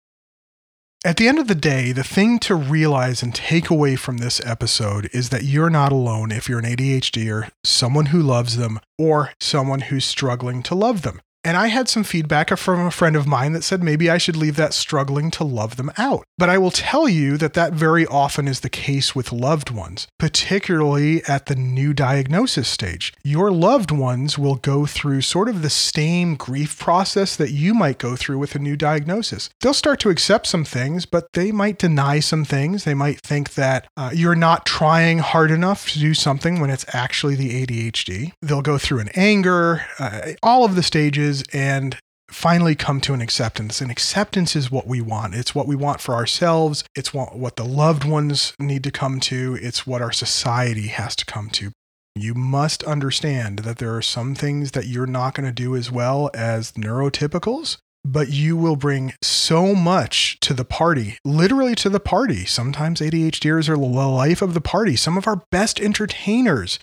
At 1.04 1.18
the 1.18 1.28
end 1.28 1.40
of 1.40 1.48
the 1.48 1.56
day, 1.56 1.92
the 1.94 2.04
thing 2.04 2.38
to 2.40 2.54
realize 2.54 3.24
and 3.24 3.34
take 3.34 3.72
away 3.72 3.96
from 3.96 4.18
this 4.18 4.40
episode 4.46 5.10
is 5.14 5.30
that 5.30 5.44
you're 5.44 5.72
not 5.72 5.92
alone 5.92 6.32
if 6.32 6.48
you're 6.48 6.60
an 6.60 6.66
ADHD 6.66 7.28
or 7.34 7.50
someone 7.64 8.08
who 8.08 8.22
loves 8.22 8.58
them 8.58 8.80
or 9.00 9.32
someone 9.40 9.82
who's 9.82 10.06
struggling 10.06 10.62
to 10.62 10.76
love 10.76 11.02
them. 11.02 11.20
And 11.44 11.58
I 11.58 11.68
had 11.68 11.90
some 11.90 12.04
feedback 12.04 12.56
from 12.58 12.86
a 12.86 12.92
friend 12.92 13.16
of 13.16 13.26
mine 13.26 13.54
that 13.54 13.64
said 13.64 13.82
maybe 13.82 14.10
I 14.10 14.18
should 14.18 14.36
leave 14.36 14.58
that 14.58 14.74
struggling 14.74 15.32
to 15.32 15.44
love 15.44 15.76
them 15.76 15.92
out. 15.98 16.24
But 16.38 16.50
I 16.50 16.58
will 16.58 16.72
tell 16.72 17.10
you 17.10 17.38
that 17.38 17.54
that 17.54 17.74
very 17.74 18.06
often 18.06 18.48
is 18.48 18.60
the 18.60 18.70
case 18.70 19.16
with 19.16 19.32
loved 19.32 19.72
ones, 19.72 20.08
particularly 20.20 21.24
at 21.26 21.48
the 21.48 21.56
new 21.56 21.94
diagnosis 21.94 22.68
stage. 22.68 23.14
Your 23.24 23.52
loved 23.52 23.92
ones 23.92 24.38
will 24.38 24.56
go 24.56 24.86
through 24.86 25.22
sort 25.22 25.50
of 25.50 25.62
the 25.62 25.70
same 25.70 26.36
grief 26.36 26.78
process 26.78 27.36
that 27.36 27.52
you 27.52 27.74
might 27.74 27.98
go 27.98 28.16
through 28.16 28.38
with 28.38 28.54
a 28.54 28.60
new 28.60 28.76
diagnosis. 28.76 29.50
They'll 29.62 29.74
start 29.74 30.00
to 30.02 30.10
accept 30.10 30.46
some 30.46 30.66
things, 30.66 31.06
but 31.06 31.28
they 31.34 31.52
might 31.52 31.80
deny 31.80 32.20
some 32.20 32.46
things. 32.46 32.84
They 32.84 32.94
might 32.94 33.20
think 33.22 33.56
that 33.56 33.88
uh, 33.98 34.12
you're 34.14 34.36
not 34.36 34.66
trying 34.66 35.20
hard 35.20 35.50
enough 35.50 35.90
to 35.90 36.00
do 36.00 36.14
something 36.14 36.60
when 36.60 36.70
it's 36.70 36.86
actually 36.94 37.36
the 37.36 37.66
ADHD. 37.66 38.34
They'll 38.42 38.62
go 38.62 38.78
through 38.78 39.00
an 39.00 39.10
anger, 39.16 39.86
uh, 39.98 40.34
all 40.44 40.66
of 40.66 40.76
the 40.76 40.84
stages 40.84 41.31
and 41.54 41.98
finally 42.30 42.76
come 42.76 43.02
to 43.02 43.14
an 43.14 43.22
acceptance. 43.22 43.82
And 43.82 43.92
acceptance 43.92 44.56
is 44.56 44.72
what 44.72 44.88
we 44.88 45.02
want. 45.02 45.36
It's 45.36 45.54
what 45.54 45.68
we 45.68 45.76
want 45.76 46.02
for 46.02 46.16
ourselves. 46.16 46.84
It's 46.96 47.14
what, 47.14 47.38
what 47.38 47.58
the 47.58 47.66
loved 47.66 48.04
ones 48.04 48.54
need 48.60 48.84
to 48.86 48.92
come 48.92 49.20
to. 49.22 49.58
It's 49.62 49.86
what 49.86 50.02
our 50.02 50.14
society 50.14 50.88
has 50.88 51.16
to 51.18 51.26
come 51.26 51.50
to. 51.52 51.72
You 52.16 52.34
must 52.34 52.84
understand 52.84 53.60
that 53.60 53.78
there 53.78 53.96
are 53.96 54.02
some 54.02 54.36
things 54.36 54.72
that 54.72 54.88
you're 54.88 55.08
not 55.08 55.34
going 55.34 55.48
to 55.48 55.54
do 55.54 55.76
as 55.76 55.92
well 55.92 56.30
as 56.34 56.74
neurotypicals, 56.74 57.78
but 58.04 58.30
you 58.30 58.58
will 58.58 58.76
bring 58.76 59.14
so 59.22 59.74
much 59.74 60.40
to 60.42 60.54
the 60.54 60.66
party, 60.66 61.18
literally 61.24 61.76
to 61.76 61.90
the 61.90 62.00
party. 62.00 62.46
Sometimes 62.46 63.00
ADHDers 63.00 63.70
are 63.70 63.78
the 63.78 63.86
life 63.86 64.42
of 64.42 64.54
the 64.54 64.62
party. 64.62 64.96
Some 64.96 65.18
of 65.18 65.28
our 65.28 65.44
best 65.52 65.80
entertainers 65.80 66.80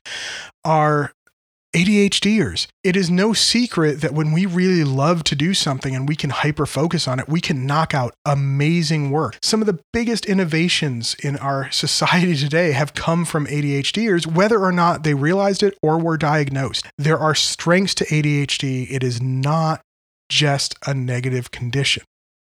are 0.64 1.12
ADHDers. 1.74 2.66
It 2.82 2.96
is 2.96 3.10
no 3.10 3.32
secret 3.32 4.00
that 4.00 4.14
when 4.14 4.32
we 4.32 4.46
really 4.46 4.84
love 4.84 5.22
to 5.24 5.34
do 5.34 5.52
something 5.52 5.94
and 5.94 6.08
we 6.08 6.16
can 6.16 6.30
hyper 6.30 6.64
focus 6.64 7.06
on 7.06 7.20
it, 7.20 7.28
we 7.28 7.40
can 7.40 7.66
knock 7.66 7.94
out 7.94 8.14
amazing 8.24 9.10
work. 9.10 9.38
Some 9.42 9.60
of 9.60 9.66
the 9.66 9.78
biggest 9.92 10.24
innovations 10.26 11.14
in 11.22 11.36
our 11.36 11.70
society 11.72 12.36
today 12.36 12.72
have 12.72 12.94
come 12.94 13.24
from 13.24 13.46
ADHDers, 13.46 14.26
whether 14.26 14.58
or 14.60 14.72
not 14.72 15.04
they 15.04 15.14
realized 15.14 15.62
it 15.62 15.76
or 15.82 15.98
were 15.98 16.16
diagnosed. 16.16 16.86
There 16.96 17.18
are 17.18 17.34
strengths 17.34 17.94
to 17.96 18.06
ADHD. 18.06 18.90
It 18.90 19.04
is 19.04 19.20
not 19.20 19.82
just 20.28 20.74
a 20.86 20.94
negative 20.94 21.50
condition. 21.50 22.02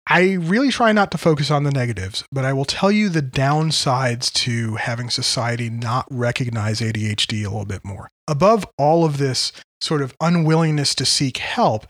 I 0.07 0.33
really 0.33 0.69
try 0.69 0.91
not 0.91 1.11
to 1.11 1.17
focus 1.17 1.49
on 1.49 1.63
the 1.63 1.71
negatives, 1.71 2.25
but 2.31 2.43
I 2.43 2.51
will 2.51 2.65
tell 2.65 2.91
you 2.91 3.07
the 3.07 3.21
downsides 3.21 4.31
to 4.33 4.75
having 4.75 5.09
society 5.09 5.69
not 5.69 6.05
recognize 6.11 6.81
ADHD 6.81 7.45
a 7.45 7.49
little 7.49 7.65
bit 7.65 7.85
more. 7.85 8.09
Above 8.27 8.67
all 8.77 9.05
of 9.05 9.17
this 9.17 9.53
sort 9.79 10.01
of 10.01 10.13
unwillingness 10.19 10.93
to 10.95 11.05
seek 11.05 11.37
help, 11.37 11.87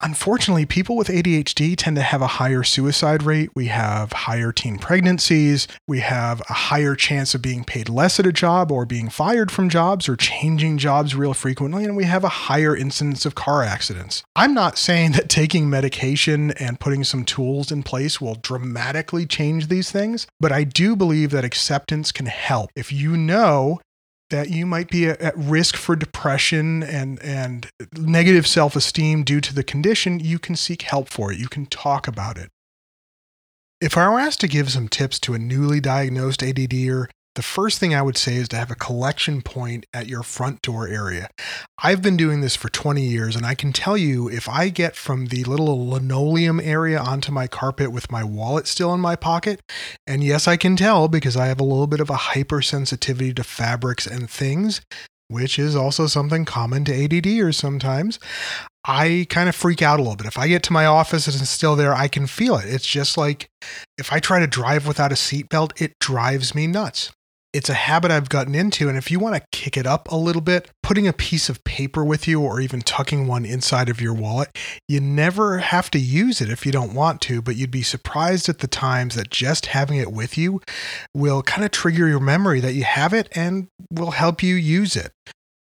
Unfortunately, 0.00 0.64
people 0.64 0.96
with 0.96 1.08
ADHD 1.08 1.74
tend 1.76 1.96
to 1.96 2.02
have 2.02 2.22
a 2.22 2.38
higher 2.38 2.62
suicide 2.62 3.24
rate. 3.24 3.50
We 3.56 3.66
have 3.66 4.12
higher 4.12 4.52
teen 4.52 4.78
pregnancies. 4.78 5.66
We 5.88 6.00
have 6.00 6.40
a 6.48 6.52
higher 6.52 6.94
chance 6.94 7.34
of 7.34 7.42
being 7.42 7.64
paid 7.64 7.88
less 7.88 8.20
at 8.20 8.26
a 8.26 8.32
job 8.32 8.70
or 8.70 8.86
being 8.86 9.08
fired 9.08 9.50
from 9.50 9.68
jobs 9.68 10.08
or 10.08 10.14
changing 10.14 10.78
jobs 10.78 11.16
real 11.16 11.34
frequently. 11.34 11.84
And 11.84 11.96
we 11.96 12.04
have 12.04 12.22
a 12.22 12.28
higher 12.28 12.76
incidence 12.76 13.26
of 13.26 13.34
car 13.34 13.64
accidents. 13.64 14.22
I'm 14.36 14.54
not 14.54 14.78
saying 14.78 15.12
that 15.12 15.28
taking 15.28 15.68
medication 15.68 16.52
and 16.52 16.78
putting 16.78 17.02
some 17.02 17.24
tools 17.24 17.72
in 17.72 17.82
place 17.82 18.20
will 18.20 18.36
dramatically 18.36 19.26
change 19.26 19.66
these 19.66 19.90
things, 19.90 20.28
but 20.38 20.52
I 20.52 20.62
do 20.62 20.94
believe 20.94 21.32
that 21.32 21.44
acceptance 21.44 22.12
can 22.12 22.26
help. 22.26 22.70
If 22.76 22.92
you 22.92 23.16
know 23.16 23.80
that 24.30 24.50
you 24.50 24.66
might 24.66 24.90
be 24.90 25.06
at 25.06 25.36
risk 25.36 25.76
for 25.76 25.96
depression 25.96 26.82
and, 26.82 27.20
and 27.22 27.70
negative 27.96 28.46
self 28.46 28.76
esteem 28.76 29.24
due 29.24 29.40
to 29.40 29.54
the 29.54 29.62
condition, 29.62 30.20
you 30.20 30.38
can 30.38 30.56
seek 30.56 30.82
help 30.82 31.08
for 31.08 31.32
it. 31.32 31.38
You 31.38 31.48
can 31.48 31.66
talk 31.66 32.06
about 32.06 32.36
it. 32.36 32.50
If 33.80 33.96
I 33.96 34.08
were 34.08 34.18
asked 34.18 34.40
to 34.40 34.48
give 34.48 34.70
some 34.70 34.88
tips 34.88 35.18
to 35.20 35.34
a 35.34 35.38
newly 35.38 35.80
diagnosed 35.80 36.40
ADDer, 36.40 37.08
the 37.34 37.42
first 37.42 37.78
thing 37.78 37.94
I 37.94 38.02
would 38.02 38.16
say 38.16 38.34
is 38.34 38.48
to 38.48 38.56
have 38.56 38.70
a 38.70 38.74
collection 38.74 39.42
point 39.42 39.86
at 39.94 40.08
your 40.08 40.24
front 40.24 40.60
door 40.60 40.88
area. 40.88 41.28
I've 41.80 42.02
been 42.02 42.16
doing 42.16 42.40
this 42.40 42.56
for 42.56 42.68
20 42.68 43.00
years, 43.00 43.36
and 43.36 43.46
I 43.46 43.54
can 43.54 43.72
tell 43.72 43.96
you 43.96 44.28
if 44.28 44.48
I 44.48 44.70
get 44.70 44.96
from 44.96 45.26
the 45.26 45.44
little 45.44 45.88
linoleum 45.88 46.58
area 46.58 46.98
onto 46.98 47.30
my 47.30 47.46
carpet 47.46 47.92
with 47.92 48.10
my 48.10 48.24
wallet 48.24 48.66
still 48.66 48.92
in 48.92 49.00
my 49.00 49.14
pocket, 49.14 49.60
and 50.04 50.24
yes, 50.24 50.48
I 50.48 50.56
can 50.56 50.74
tell 50.74 51.06
because 51.06 51.36
I 51.36 51.46
have 51.46 51.60
a 51.60 51.64
little 51.64 51.86
bit 51.86 52.00
of 52.00 52.10
a 52.10 52.14
hypersensitivity 52.14 53.36
to 53.36 53.44
fabrics 53.44 54.06
and 54.06 54.28
things, 54.28 54.80
which 55.28 55.60
is 55.60 55.76
also 55.76 56.08
something 56.08 56.44
common 56.44 56.84
to 56.86 56.92
ADDers 56.92 57.54
sometimes. 57.54 58.18
I 58.84 59.26
kind 59.28 59.48
of 59.48 59.54
freak 59.54 59.82
out 59.82 60.00
a 60.00 60.02
little 60.02 60.16
bit. 60.16 60.26
If 60.26 60.38
I 60.38 60.48
get 60.48 60.62
to 60.64 60.72
my 60.72 60.86
office 60.86 61.26
and 61.26 61.36
it's 61.36 61.50
still 61.50 61.76
there, 61.76 61.94
I 61.94 62.08
can 62.08 62.26
feel 62.26 62.56
it. 62.56 62.64
It's 62.66 62.86
just 62.86 63.16
like 63.16 63.48
if 63.98 64.12
I 64.12 64.18
try 64.18 64.40
to 64.40 64.46
drive 64.46 64.88
without 64.88 65.12
a 65.12 65.14
seatbelt, 65.14 65.80
it 65.80 65.92
drives 66.00 66.54
me 66.54 66.66
nuts 66.66 67.12
it's 67.58 67.68
a 67.68 67.74
habit 67.74 68.12
I've 68.12 68.28
gotten 68.28 68.54
into. 68.54 68.88
And 68.88 68.96
if 68.96 69.10
you 69.10 69.18
want 69.18 69.34
to 69.34 69.42
kick 69.50 69.76
it 69.76 69.84
up 69.84 70.08
a 70.12 70.16
little 70.16 70.40
bit, 70.40 70.70
putting 70.80 71.08
a 71.08 71.12
piece 71.12 71.48
of 71.48 71.64
paper 71.64 72.04
with 72.04 72.28
you 72.28 72.40
or 72.40 72.60
even 72.60 72.80
tucking 72.80 73.26
one 73.26 73.44
inside 73.44 73.88
of 73.88 74.00
your 74.00 74.14
wallet, 74.14 74.56
you 74.86 75.00
never 75.00 75.58
have 75.58 75.90
to 75.90 75.98
use 75.98 76.40
it 76.40 76.50
if 76.50 76.64
you 76.64 76.70
don't 76.70 76.94
want 76.94 77.20
to, 77.22 77.42
but 77.42 77.56
you'd 77.56 77.72
be 77.72 77.82
surprised 77.82 78.48
at 78.48 78.60
the 78.60 78.68
times 78.68 79.16
that 79.16 79.30
just 79.30 79.66
having 79.66 79.98
it 79.98 80.12
with 80.12 80.38
you 80.38 80.60
will 81.12 81.42
kind 81.42 81.64
of 81.64 81.72
trigger 81.72 82.06
your 82.06 82.20
memory 82.20 82.60
that 82.60 82.74
you 82.74 82.84
have 82.84 83.12
it 83.12 83.28
and 83.32 83.66
will 83.90 84.12
help 84.12 84.40
you 84.40 84.54
use 84.54 84.94
it. 84.94 85.10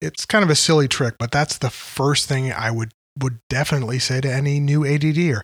It's 0.03 0.26
kind 0.26 0.45
of 0.45 0.50
a 0.50 0.55
silly 0.55 0.88
trick, 0.88 1.15
but 1.19 1.31
that's 1.31 1.57
the 1.57 1.71
first 1.71 2.29
thing 2.29 2.53
I 2.53 2.71
would 2.71 2.93
would 3.19 3.38
definitely 3.49 3.99
say 3.99 4.21
to 4.21 4.31
any 4.31 4.61
new 4.61 4.81
ADDer. 4.81 5.41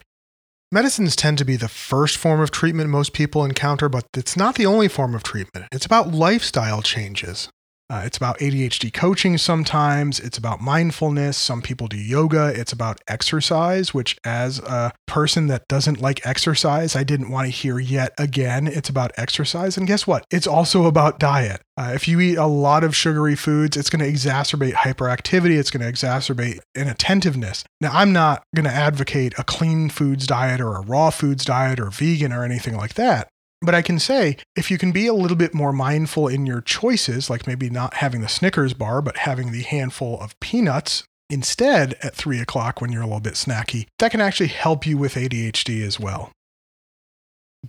Medicines 0.74 1.14
tend 1.14 1.36
to 1.36 1.44
be 1.44 1.56
the 1.56 1.68
first 1.68 2.16
form 2.16 2.40
of 2.40 2.50
treatment 2.50 2.88
most 2.88 3.12
people 3.12 3.44
encounter, 3.44 3.90
but 3.90 4.06
it's 4.16 4.38
not 4.38 4.54
the 4.54 4.64
only 4.64 4.88
form 4.88 5.14
of 5.14 5.22
treatment. 5.22 5.66
It's 5.70 5.84
about 5.84 6.14
lifestyle 6.14 6.80
changes. 6.80 7.50
Uh, 7.90 8.02
it's 8.06 8.16
about 8.16 8.38
ADHD 8.38 8.90
coaching 8.92 9.36
sometimes. 9.36 10.18
It's 10.18 10.38
about 10.38 10.62
mindfulness. 10.62 11.36
Some 11.36 11.60
people 11.60 11.88
do 11.88 11.98
yoga. 11.98 12.46
It's 12.58 12.72
about 12.72 13.00
exercise, 13.06 13.92
which, 13.92 14.16
as 14.24 14.60
a 14.60 14.92
person 15.06 15.48
that 15.48 15.68
doesn't 15.68 16.00
like 16.00 16.24
exercise, 16.26 16.96
I 16.96 17.04
didn't 17.04 17.30
want 17.30 17.46
to 17.46 17.50
hear 17.50 17.78
yet 17.78 18.12
again. 18.16 18.66
It's 18.66 18.88
about 18.88 19.12
exercise. 19.18 19.76
And 19.76 19.86
guess 19.86 20.06
what? 20.06 20.24
It's 20.30 20.46
also 20.46 20.86
about 20.86 21.18
diet. 21.18 21.60
Uh, 21.76 21.92
if 21.94 22.06
you 22.06 22.20
eat 22.20 22.36
a 22.36 22.46
lot 22.46 22.84
of 22.84 22.94
sugary 22.94 23.34
foods, 23.34 23.76
it's 23.76 23.90
going 23.90 24.00
to 24.00 24.10
exacerbate 24.10 24.72
hyperactivity. 24.74 25.58
It's 25.58 25.70
going 25.70 25.84
to 25.84 25.92
exacerbate 25.92 26.60
inattentiveness. 26.74 27.64
Now, 27.80 27.90
I'm 27.92 28.12
not 28.12 28.42
going 28.54 28.64
to 28.64 28.72
advocate 28.72 29.34
a 29.38 29.44
clean 29.44 29.88
foods 29.88 30.26
diet 30.26 30.60
or 30.60 30.76
a 30.76 30.82
raw 30.82 31.10
foods 31.10 31.44
diet 31.44 31.80
or 31.80 31.90
vegan 31.90 32.32
or 32.32 32.44
anything 32.44 32.76
like 32.76 32.94
that. 32.94 33.28
But 33.62 33.76
I 33.76 33.82
can 33.82 33.98
say 34.00 34.36
if 34.56 34.70
you 34.70 34.78
can 34.78 34.90
be 34.90 35.06
a 35.06 35.14
little 35.14 35.36
bit 35.36 35.54
more 35.54 35.72
mindful 35.72 36.26
in 36.26 36.46
your 36.46 36.60
choices, 36.60 37.30
like 37.30 37.46
maybe 37.46 37.70
not 37.70 37.94
having 37.94 38.20
the 38.20 38.28
Snickers 38.28 38.74
bar, 38.74 39.00
but 39.00 39.18
having 39.18 39.52
the 39.52 39.62
handful 39.62 40.20
of 40.20 40.38
peanuts 40.40 41.04
instead 41.30 41.94
at 42.02 42.14
three 42.14 42.40
o'clock 42.40 42.80
when 42.80 42.90
you're 42.90 43.02
a 43.02 43.06
little 43.06 43.20
bit 43.20 43.34
snacky, 43.34 43.86
that 44.00 44.10
can 44.10 44.20
actually 44.20 44.48
help 44.48 44.84
you 44.84 44.98
with 44.98 45.14
ADHD 45.14 45.86
as 45.86 46.00
well. 46.00 46.32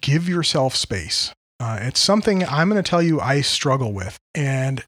Give 0.01 0.27
yourself 0.27 0.75
space. 0.75 1.31
Uh, 1.63 1.77
it's 1.79 1.99
something 2.01 2.43
I'm 2.43 2.67
going 2.67 2.83
to 2.83 2.87
tell 2.87 3.01
you 3.01 3.21
I 3.21 3.39
struggle 3.39 3.93
with, 3.93 4.17
and 4.35 4.83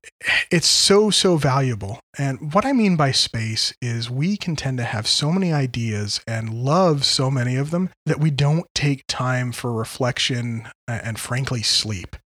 it's 0.51 0.67
so, 0.67 1.09
so 1.09 1.37
valuable. 1.37 2.01
And 2.17 2.53
what 2.53 2.65
I 2.65 2.73
mean 2.73 2.97
by 2.97 3.11
space 3.11 3.73
is 3.81 4.09
we 4.09 4.35
can 4.35 4.57
tend 4.57 4.77
to 4.79 4.83
have 4.83 5.07
so 5.07 5.31
many 5.31 5.53
ideas 5.53 6.19
and 6.27 6.53
love 6.53 7.05
so 7.05 7.31
many 7.31 7.55
of 7.55 7.71
them 7.71 7.91
that 8.05 8.19
we 8.19 8.29
don't 8.29 8.65
take 8.75 9.05
time 9.07 9.53
for 9.53 9.71
reflection 9.71 10.67
and, 10.85 11.17
frankly, 11.17 11.63
sleep. 11.63 12.17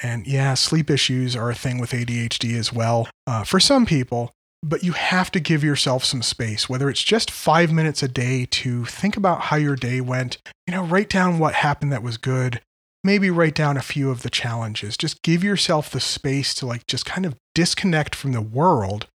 And 0.00 0.28
yeah, 0.28 0.54
sleep 0.54 0.90
issues 0.90 1.34
are 1.34 1.50
a 1.50 1.56
thing 1.56 1.78
with 1.78 1.90
ADHD 1.90 2.56
as 2.56 2.72
well 2.72 3.08
uh, 3.26 3.42
for 3.42 3.58
some 3.58 3.84
people, 3.84 4.30
but 4.62 4.84
you 4.84 4.92
have 4.92 5.32
to 5.32 5.40
give 5.40 5.64
yourself 5.64 6.04
some 6.04 6.22
space, 6.22 6.68
whether 6.68 6.88
it's 6.88 7.02
just 7.02 7.32
five 7.32 7.72
minutes 7.72 8.04
a 8.04 8.08
day 8.08 8.46
to 8.46 8.84
think 8.84 9.16
about 9.16 9.40
how 9.40 9.56
your 9.56 9.74
day 9.74 10.00
went, 10.00 10.38
you 10.68 10.72
know, 10.74 10.84
write 10.84 11.08
down 11.08 11.40
what 11.40 11.54
happened 11.54 11.90
that 11.90 12.04
was 12.04 12.16
good, 12.16 12.60
maybe 13.04 13.30
write 13.30 13.54
down 13.54 13.76
a 13.76 13.82
few 13.82 14.10
of 14.10 14.22
the 14.22 14.30
challenges. 14.30 14.96
Just 14.96 15.22
give 15.22 15.44
yourself 15.44 15.90
the 15.90 16.00
space 16.00 16.54
to 16.54 16.66
like 16.66 16.86
just 16.86 17.06
kind 17.06 17.24
of 17.24 17.36
disconnect 17.54 18.14
from 18.14 18.32
the 18.32 18.42
world 18.42 19.06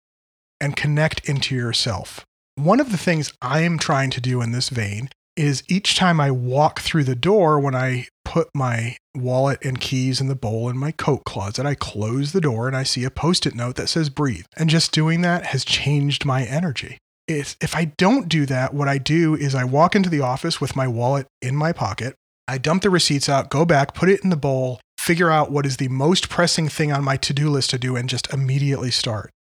and 0.60 0.76
connect 0.76 1.28
into 1.28 1.56
yourself. 1.56 2.26
One 2.56 2.80
of 2.80 2.92
the 2.92 2.98
things 2.98 3.34
I 3.42 3.62
am 3.62 3.78
trying 3.78 4.12
to 4.12 4.22
do 4.22 4.42
in 4.42 4.52
this 4.52 4.70
vein 4.70 5.10
is 5.36 5.64
each 5.68 5.96
time 5.96 6.20
I 6.20 6.30
walk 6.32 6.80
through 6.80 7.06
the 7.06 7.16
door, 7.16 7.60
when 7.60 7.74
I 7.74 8.08
put 8.24 8.50
my 8.54 8.98
wallet 9.16 9.64
and 9.64 9.80
keys 9.80 10.22
in 10.22 10.28
the 10.28 10.36
bowl 10.36 10.70
in 10.70 10.78
my 10.78 10.92
coat 10.92 11.24
closet, 11.26 11.66
I 11.66 11.76
close 11.76 12.32
the 12.32 12.42
door 12.42 12.68
and 12.68 12.78
I 12.78 12.84
see 12.84 13.04
a 13.04 13.10
post 13.10 13.46
it 13.46 13.56
note 13.56 13.76
that 13.76 13.90
says 13.90 14.10
breathe. 14.10 14.46
And 14.56 14.70
just 14.70 14.92
doing 14.92 15.22
that 15.22 15.48
has 15.48 15.66
changed 15.66 16.26
my 16.26 16.44
energy. 16.44 16.98
If, 17.28 17.56
if 17.62 17.76
I 17.76 17.86
don't 17.86 18.30
do 18.30 18.46
that, 18.46 18.74
what 18.74 18.88
I 18.88 18.98
do 18.98 19.34
is 19.36 19.56
I 19.56 19.64
walk 19.64 19.96
into 19.96 20.10
the 20.10 20.22
office 20.22 20.62
with 20.62 20.76
my 20.76 20.88
wallet 20.88 21.26
in 21.42 21.56
my 21.56 21.72
pocket 21.72 22.16
I 22.48 22.58
dump 22.58 22.84
the 22.84 22.90
receipts 22.90 23.30
out, 23.30 23.50
go 23.50 23.66
back, 23.66 23.94
put 23.94 24.10
it 24.10 24.24
in 24.24 24.30
the 24.30 24.36
bowl, 24.36 24.80
figure 24.98 25.32
out 25.32 25.52
what 25.52 25.66
is 25.66 25.78
the 25.78 25.88
most 25.88 26.30
pressing 26.30 26.68
thing 26.68 26.92
on 26.92 27.04
my 27.04 27.18
to 27.18 27.34
do 27.34 27.50
list 27.50 27.70
to 27.72 27.78
do, 27.78 27.96
and 27.96 28.10
just 28.10 28.32
immediately 28.34 28.92
start. 28.92 29.32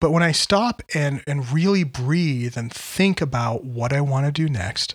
But 0.00 0.10
when 0.10 0.22
I 0.22 0.32
stop 0.32 0.82
and, 0.94 1.22
and 1.26 1.50
really 1.50 1.82
breathe 1.82 2.56
and 2.56 2.72
think 2.72 3.20
about 3.20 3.64
what 3.64 3.92
I 3.92 4.00
want 4.00 4.26
to 4.26 4.32
do 4.32 4.48
next, 4.48 4.94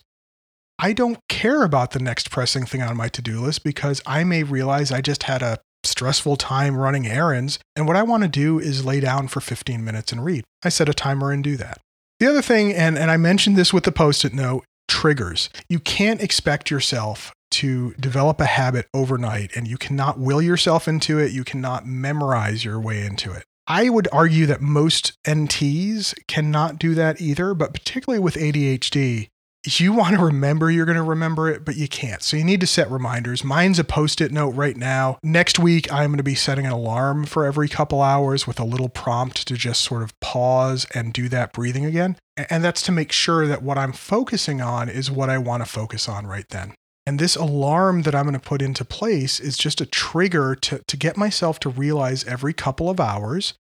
I 0.78 0.94
don't 0.94 1.20
care 1.28 1.64
about 1.64 1.92
the 1.92 2.00
next 2.00 2.32
pressing 2.32 2.66
thing 2.66 2.82
on 2.82 2.98
my 2.98 3.08
to 3.10 3.22
do 3.22 3.42
list 3.42 3.64
because 3.64 4.02
I 4.06 4.24
may 4.24 4.44
realize 4.44 4.92
I 4.92 5.02
just 5.02 5.24
had 5.24 5.42
a 5.42 5.60
stressful 5.84 6.38
time 6.38 6.76
running 6.76 7.08
errands. 7.08 7.60
And 7.76 7.88
what 7.88 7.96
I 7.96 8.04
want 8.04 8.24
to 8.24 8.30
do 8.30 8.60
is 8.60 8.86
lay 8.86 9.00
down 9.00 9.28
for 9.28 9.42
15 9.42 9.84
minutes 9.84 10.12
and 10.12 10.24
read. 10.24 10.44
I 10.64 10.70
set 10.70 10.90
a 10.90 10.94
timer 10.94 11.32
and 11.32 11.44
do 11.44 11.58
that. 11.58 11.80
The 12.20 12.28
other 12.28 12.42
thing, 12.42 12.72
and, 12.74 12.98
and 12.98 13.10
I 13.10 13.18
mentioned 13.18 13.56
this 13.56 13.74
with 13.74 13.84
the 13.84 13.92
post 13.92 14.24
it 14.24 14.34
note 14.34 14.64
triggers. 14.92 15.50
You 15.70 15.80
can't 15.80 16.22
expect 16.22 16.70
yourself 16.70 17.32
to 17.52 17.94
develop 17.94 18.42
a 18.42 18.46
habit 18.46 18.88
overnight, 18.94 19.56
and 19.56 19.66
you 19.66 19.78
cannot 19.78 20.20
will 20.20 20.42
yourself 20.42 20.86
into 20.86 21.18
it. 21.18 21.32
You 21.32 21.46
cannot 21.46 21.88
memorize 21.88 22.66
your 22.66 22.78
way 22.78 23.06
into 23.06 23.32
it. 23.32 23.46
I 23.68 23.88
would 23.88 24.10
argue 24.12 24.46
that 24.48 24.60
most 24.60 25.14
NTs 25.26 26.14
cannot 26.28 26.78
do 26.78 26.94
that 26.96 27.22
either, 27.22 27.54
but 27.54 27.74
particularly 27.74 28.20
with 28.20 28.36
ADHD, 28.36 29.30
you 29.66 29.94
want 29.94 30.16
to 30.16 30.24
remember 30.24 30.72
you're 30.72 30.86
going 30.86 30.96
to 30.98 31.04
remember 31.04 31.50
it, 31.50 31.64
but 31.64 31.76
you 31.76 31.88
can't. 31.88 32.24
So 32.24 32.36
you 32.36 32.44
need 32.44 32.62
to 32.62 32.68
set 32.68 32.90
reminders. 32.90 33.44
Mine's 33.44 33.80
a 33.80 33.84
post 33.84 34.20
it 34.20 34.32
note 34.32 34.56
right 34.56 34.76
now. 34.76 35.20
Next 35.24 35.60
week, 35.60 35.92
I'm 35.92 36.10
going 36.10 36.18
to 36.18 36.24
be 36.24 36.36
setting 36.36 36.66
an 36.66 36.72
alarm 36.72 37.26
for 37.26 37.46
every 37.46 37.70
couple 37.70 38.02
hours 38.02 38.48
with 38.48 38.60
a 38.60 38.66
little 38.66 38.90
prompt 38.90 39.48
to 39.48 39.54
just 39.56 39.82
sort 39.82 40.02
of 40.02 40.20
pause 40.20 40.88
and 40.96 41.14
do 41.14 41.30
that 41.30 41.54
breathing 41.54 41.86
again. 41.86 42.18
And 42.50 42.64
that's 42.64 42.82
to 42.84 42.92
make 42.92 43.12
sure 43.12 43.46
that 43.46 43.62
what 43.62 43.78
I'm 43.78 43.94
focusing 43.94 44.62
on 44.62 44.90
is 44.90 45.12
what 45.12 45.30
I 45.30 45.38
want 45.38 45.64
to 45.64 45.70
focus 45.70 46.10
on 46.10 46.26
right 46.26 46.48
then. 46.50 46.74
And 47.06 47.20
this 47.20 47.36
alarm 47.36 48.04
that 48.04 48.16
I'm 48.16 48.26
going 48.26 48.34
to 48.34 48.40
put 48.40 48.62
into 48.62 48.86
place 48.86 49.40
is 49.40 49.58
just 49.58 49.82
a 49.82 49.86
trigger 49.86 50.56
to, 50.56 50.82
to 50.88 50.98
get 50.98 51.18
myself 51.18 51.60
to 51.62 51.70
realize 51.70 52.24
every 52.26 52.54
couple 52.54 52.90
of 52.90 53.00
hours 53.00 53.56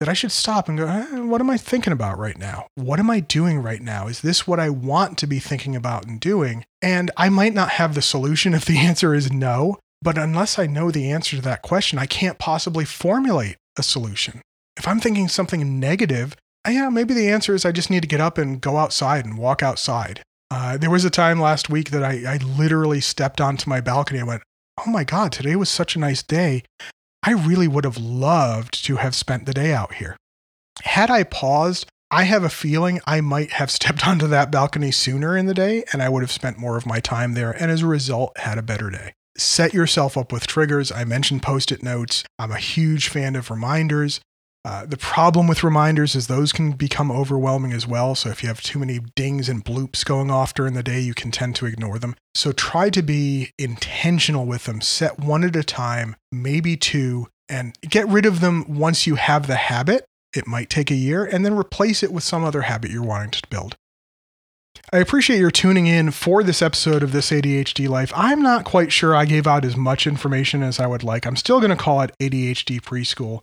that 0.00 0.08
I 0.08 0.14
should 0.14 0.32
stop 0.32 0.68
and 0.68 0.76
go, 0.76 0.86
eh, 0.86 1.20
what 1.20 1.40
am 1.40 1.48
I 1.48 1.56
thinking 1.56 1.92
about 1.92 2.18
right 2.18 2.36
now? 2.36 2.66
What 2.74 2.98
am 2.98 3.08
I 3.08 3.20
doing 3.20 3.60
right 3.60 3.80
now? 3.80 4.08
Is 4.08 4.20
this 4.20 4.46
what 4.46 4.58
I 4.58 4.68
want 4.68 5.16
to 5.18 5.26
be 5.26 5.38
thinking 5.38 5.76
about 5.76 6.06
and 6.06 6.18
doing? 6.18 6.64
And 6.80 7.10
I 7.16 7.28
might 7.28 7.54
not 7.54 7.70
have 7.70 7.94
the 7.94 8.02
solution 8.02 8.54
if 8.54 8.64
the 8.64 8.78
answer 8.78 9.14
is 9.14 9.32
no, 9.32 9.78
but 10.02 10.18
unless 10.18 10.58
I 10.58 10.66
know 10.66 10.90
the 10.90 11.10
answer 11.10 11.36
to 11.36 11.42
that 11.42 11.62
question, 11.62 11.98
I 11.98 12.06
can't 12.06 12.38
possibly 12.38 12.84
formulate 12.84 13.56
a 13.78 13.82
solution. 13.82 14.42
If 14.76 14.88
I'm 14.88 15.00
thinking 15.00 15.28
something 15.28 15.78
negative, 15.78 16.34
yeah, 16.68 16.88
maybe 16.88 17.14
the 17.14 17.28
answer 17.28 17.54
is 17.54 17.64
I 17.64 17.72
just 17.72 17.90
need 17.90 18.02
to 18.02 18.08
get 18.08 18.20
up 18.20 18.38
and 18.38 18.60
go 18.60 18.76
outside 18.76 19.24
and 19.24 19.38
walk 19.38 19.62
outside. 19.62 20.22
Uh, 20.50 20.76
there 20.76 20.90
was 20.90 21.04
a 21.04 21.10
time 21.10 21.40
last 21.40 21.70
week 21.70 21.90
that 21.90 22.02
I, 22.02 22.34
I 22.34 22.36
literally 22.36 23.00
stepped 23.00 23.40
onto 23.40 23.70
my 23.70 23.80
balcony 23.80 24.18
and 24.18 24.28
went, 24.28 24.42
Oh 24.84 24.90
my 24.90 25.04
God, 25.04 25.32
today 25.32 25.56
was 25.56 25.68
such 25.68 25.96
a 25.96 25.98
nice 25.98 26.22
day. 26.22 26.64
I 27.22 27.32
really 27.32 27.68
would 27.68 27.84
have 27.84 27.98
loved 27.98 28.84
to 28.84 28.96
have 28.96 29.14
spent 29.14 29.46
the 29.46 29.54
day 29.54 29.72
out 29.72 29.94
here. 29.94 30.16
Had 30.82 31.10
I 31.10 31.22
paused, 31.22 31.86
I 32.10 32.24
have 32.24 32.42
a 32.42 32.50
feeling 32.50 33.00
I 33.06 33.20
might 33.20 33.52
have 33.52 33.70
stepped 33.78 34.06
onto 34.06 34.26
that 34.26 34.50
balcony 34.50 34.90
sooner 34.90 35.36
in 35.36 35.46
the 35.46 35.54
day 35.54 35.84
and 35.92 36.02
I 36.02 36.08
would 36.08 36.22
have 36.22 36.32
spent 36.32 36.58
more 36.58 36.76
of 36.76 36.86
my 36.86 37.00
time 37.00 37.34
there 37.34 37.52
and 37.52 37.70
as 37.70 37.82
a 37.82 37.86
result 37.86 38.36
had 38.38 38.58
a 38.58 38.62
better 38.62 38.90
day. 38.90 39.14
Set 39.38 39.72
yourself 39.72 40.18
up 40.18 40.30
with 40.32 40.46
triggers. 40.46 40.92
I 40.92 41.04
mentioned 41.04 41.42
post 41.42 41.72
it 41.72 41.82
notes. 41.82 42.22
I'm 42.38 42.50
a 42.50 42.58
huge 42.58 43.08
fan 43.08 43.34
of 43.34 43.50
reminders. 43.50 44.20
Uh, 44.64 44.86
the 44.86 44.96
problem 44.96 45.48
with 45.48 45.64
reminders 45.64 46.14
is 46.14 46.28
those 46.28 46.52
can 46.52 46.72
become 46.72 47.10
overwhelming 47.10 47.72
as 47.72 47.86
well. 47.86 48.14
So 48.14 48.30
if 48.30 48.42
you 48.42 48.48
have 48.48 48.62
too 48.62 48.78
many 48.78 49.00
dings 49.16 49.48
and 49.48 49.64
bloops 49.64 50.04
going 50.04 50.30
off 50.30 50.54
during 50.54 50.74
the 50.74 50.84
day, 50.84 51.00
you 51.00 51.14
can 51.14 51.32
tend 51.32 51.56
to 51.56 51.66
ignore 51.66 51.98
them. 51.98 52.14
So 52.34 52.52
try 52.52 52.88
to 52.90 53.02
be 53.02 53.50
intentional 53.58 54.46
with 54.46 54.64
them. 54.64 54.80
Set 54.80 55.18
one 55.18 55.42
at 55.42 55.56
a 55.56 55.64
time, 55.64 56.14
maybe 56.30 56.76
two, 56.76 57.28
and 57.48 57.74
get 57.82 58.06
rid 58.06 58.24
of 58.24 58.40
them 58.40 58.64
once 58.68 59.06
you 59.06 59.16
have 59.16 59.48
the 59.48 59.56
habit. 59.56 60.04
It 60.32 60.46
might 60.46 60.70
take 60.70 60.90
a 60.90 60.94
year, 60.94 61.24
and 61.24 61.44
then 61.44 61.58
replace 61.58 62.02
it 62.02 62.12
with 62.12 62.22
some 62.22 62.44
other 62.44 62.62
habit 62.62 62.90
you're 62.90 63.02
wanting 63.02 63.32
to 63.32 63.48
build. 63.50 63.76
I 64.92 64.98
appreciate 64.98 65.38
your 65.38 65.50
tuning 65.50 65.86
in 65.86 66.10
for 66.10 66.42
this 66.42 66.62
episode 66.62 67.02
of 67.02 67.12
This 67.12 67.30
ADHD 67.30 67.88
Life. 67.88 68.12
I'm 68.14 68.40
not 68.40 68.64
quite 68.64 68.92
sure 68.92 69.14
I 69.14 69.26
gave 69.26 69.46
out 69.46 69.64
as 69.64 69.76
much 69.76 70.06
information 70.06 70.62
as 70.62 70.80
I 70.80 70.86
would 70.86 71.02
like. 71.02 71.26
I'm 71.26 71.36
still 71.36 71.60
going 71.60 71.70
to 71.70 71.76
call 71.76 72.00
it 72.00 72.12
ADHD 72.18 72.80
Preschool 72.80 73.42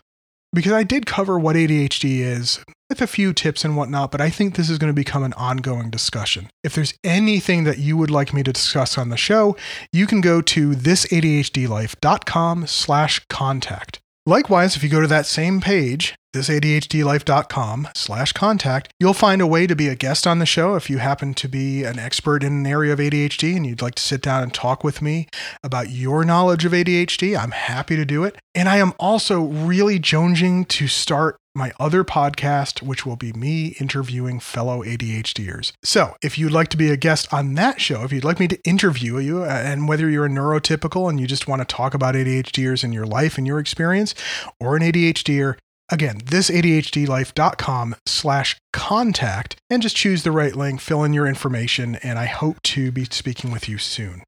because 0.53 0.71
I 0.71 0.83
did 0.83 1.05
cover 1.05 1.37
what 1.39 1.55
ADHD 1.55 2.19
is 2.19 2.59
with 2.89 3.01
a 3.01 3.07
few 3.07 3.33
tips 3.33 3.63
and 3.63 3.77
whatnot, 3.77 4.11
but 4.11 4.21
I 4.21 4.29
think 4.29 4.55
this 4.55 4.69
is 4.69 4.77
going 4.77 4.89
to 4.89 4.95
become 4.95 5.23
an 5.23 5.33
ongoing 5.33 5.89
discussion. 5.89 6.49
If 6.63 6.73
there's 6.73 6.93
anything 7.03 7.63
that 7.65 7.77
you 7.77 7.95
would 7.97 8.09
like 8.09 8.33
me 8.33 8.41
to 8.43 8.51
discuss 8.51 8.97
on 8.97 9.09
the 9.09 9.17
show, 9.17 9.55
you 9.93 10.07
can 10.07 10.21
go 10.21 10.41
to 10.41 10.71
thisadhdlife.com 10.71 12.67
slash 12.67 13.25
contact. 13.29 13.99
Likewise, 14.29 14.75
if 14.75 14.83
you 14.83 14.89
go 14.89 15.01
to 15.01 15.07
that 15.07 15.25
same 15.25 15.59
page, 15.59 16.13
thisadhdlife.com 16.35 17.87
slash 17.95 18.31
contact, 18.31 18.93
you'll 18.99 19.15
find 19.15 19.41
a 19.41 19.47
way 19.47 19.65
to 19.65 19.75
be 19.75 19.87
a 19.87 19.95
guest 19.95 20.27
on 20.27 20.37
the 20.37 20.45
show 20.45 20.75
if 20.75 20.87
you 20.87 20.99
happen 20.99 21.33
to 21.33 21.49
be 21.49 21.83
an 21.83 21.97
expert 21.97 22.43
in 22.43 22.53
an 22.53 22.67
area 22.67 22.93
of 22.93 22.99
ADHD 22.99 23.55
and 23.55 23.65
you'd 23.65 23.81
like 23.81 23.95
to 23.95 24.03
sit 24.03 24.21
down 24.21 24.43
and 24.43 24.53
talk 24.53 24.83
with 24.83 25.01
me 25.01 25.27
about 25.63 25.89
your 25.89 26.23
knowledge 26.23 26.63
of 26.63 26.73
ADHD. 26.73 27.35
I'm 27.35 27.49
happy 27.49 27.95
to 27.95 28.05
do 28.05 28.23
it. 28.23 28.37
And 28.53 28.69
I 28.69 28.77
am 28.77 28.93
also 28.99 29.41
really 29.41 29.99
jonesing 29.99 30.67
to 30.67 30.87
start 30.87 31.39
my 31.59 31.71
other 31.79 32.03
podcast, 32.03 32.81
which 32.81 33.05
will 33.05 33.15
be 33.15 33.33
me 33.33 33.75
interviewing 33.79 34.39
fellow 34.39 34.83
ADHDers. 34.83 35.73
So, 35.83 36.15
if 36.23 36.37
you'd 36.37 36.51
like 36.51 36.69
to 36.69 36.77
be 36.77 36.89
a 36.89 36.97
guest 36.97 37.31
on 37.31 37.53
that 37.55 37.79
show, 37.79 38.03
if 38.03 38.11
you'd 38.11 38.23
like 38.23 38.39
me 38.39 38.47
to 38.47 38.59
interview 38.63 39.19
you, 39.19 39.43
uh, 39.43 39.47
and 39.47 39.87
whether 39.87 40.09
you're 40.09 40.25
a 40.25 40.29
neurotypical 40.29 41.09
and 41.09 41.19
you 41.19 41.27
just 41.27 41.47
want 41.47 41.61
to 41.61 41.65
talk 41.65 41.93
about 41.93 42.15
ADHDers 42.15 42.83
in 42.83 42.93
your 42.93 43.05
life 43.05 43.37
and 43.37 43.45
your 43.45 43.59
experience, 43.59 44.15
or 44.59 44.75
an 44.75 44.81
ADHDer, 44.81 45.57
again, 45.91 46.21
this 46.25 46.49
thisadhdlife.com 46.49 47.95
slash 48.07 48.57
contact, 48.73 49.57
and 49.69 49.81
just 49.81 49.95
choose 49.95 50.23
the 50.23 50.31
right 50.31 50.55
link, 50.55 50.81
fill 50.81 51.03
in 51.03 51.13
your 51.13 51.27
information, 51.27 51.95
and 51.97 52.17
I 52.17 52.25
hope 52.25 52.61
to 52.63 52.91
be 52.91 53.05
speaking 53.05 53.51
with 53.51 53.67
you 53.67 53.77
soon. 53.77 54.23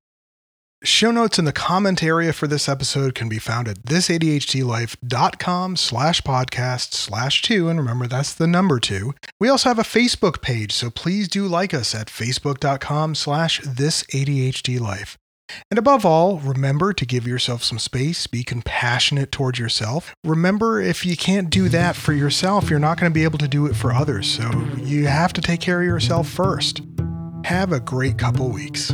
Show 0.83 1.11
notes 1.11 1.37
in 1.37 1.45
the 1.45 1.53
comment 1.53 2.01
area 2.01 2.33
for 2.33 2.47
this 2.47 2.67
episode 2.67 3.13
can 3.13 3.29
be 3.29 3.37
found 3.37 3.67
at 3.67 3.83
thisadhdlife.com 3.83 5.75
slash 5.75 6.21
podcast 6.23 6.93
slash 6.93 7.43
two. 7.43 7.69
And 7.69 7.77
remember, 7.77 8.07
that's 8.07 8.33
the 8.33 8.47
number 8.47 8.79
two. 8.79 9.13
We 9.39 9.47
also 9.47 9.69
have 9.69 9.77
a 9.77 9.83
Facebook 9.83 10.41
page, 10.41 10.71
so 10.71 10.89
please 10.89 11.27
do 11.27 11.45
like 11.45 11.75
us 11.75 11.93
at 11.93 12.07
facebook.com 12.07 13.13
slash 13.13 13.61
thisadhdlife. 13.61 15.17
And 15.69 15.77
above 15.77 16.03
all, 16.03 16.39
remember 16.39 16.93
to 16.93 17.05
give 17.05 17.27
yourself 17.27 17.61
some 17.61 17.77
space, 17.77 18.25
be 18.25 18.43
compassionate 18.43 19.31
towards 19.31 19.59
yourself. 19.59 20.15
Remember, 20.23 20.81
if 20.81 21.05
you 21.05 21.15
can't 21.15 21.51
do 21.51 21.69
that 21.69 21.95
for 21.95 22.13
yourself, 22.13 22.71
you're 22.71 22.79
not 22.79 22.99
going 22.99 23.11
to 23.11 23.13
be 23.13 23.25
able 23.25 23.37
to 23.37 23.47
do 23.47 23.67
it 23.67 23.75
for 23.75 23.93
others. 23.93 24.27
So 24.31 24.49
you 24.77 25.05
have 25.05 25.33
to 25.33 25.41
take 25.41 25.59
care 25.59 25.81
of 25.81 25.85
yourself 25.85 26.27
first. 26.27 26.81
Have 27.45 27.71
a 27.71 27.79
great 27.79 28.17
couple 28.17 28.49
weeks. 28.49 28.93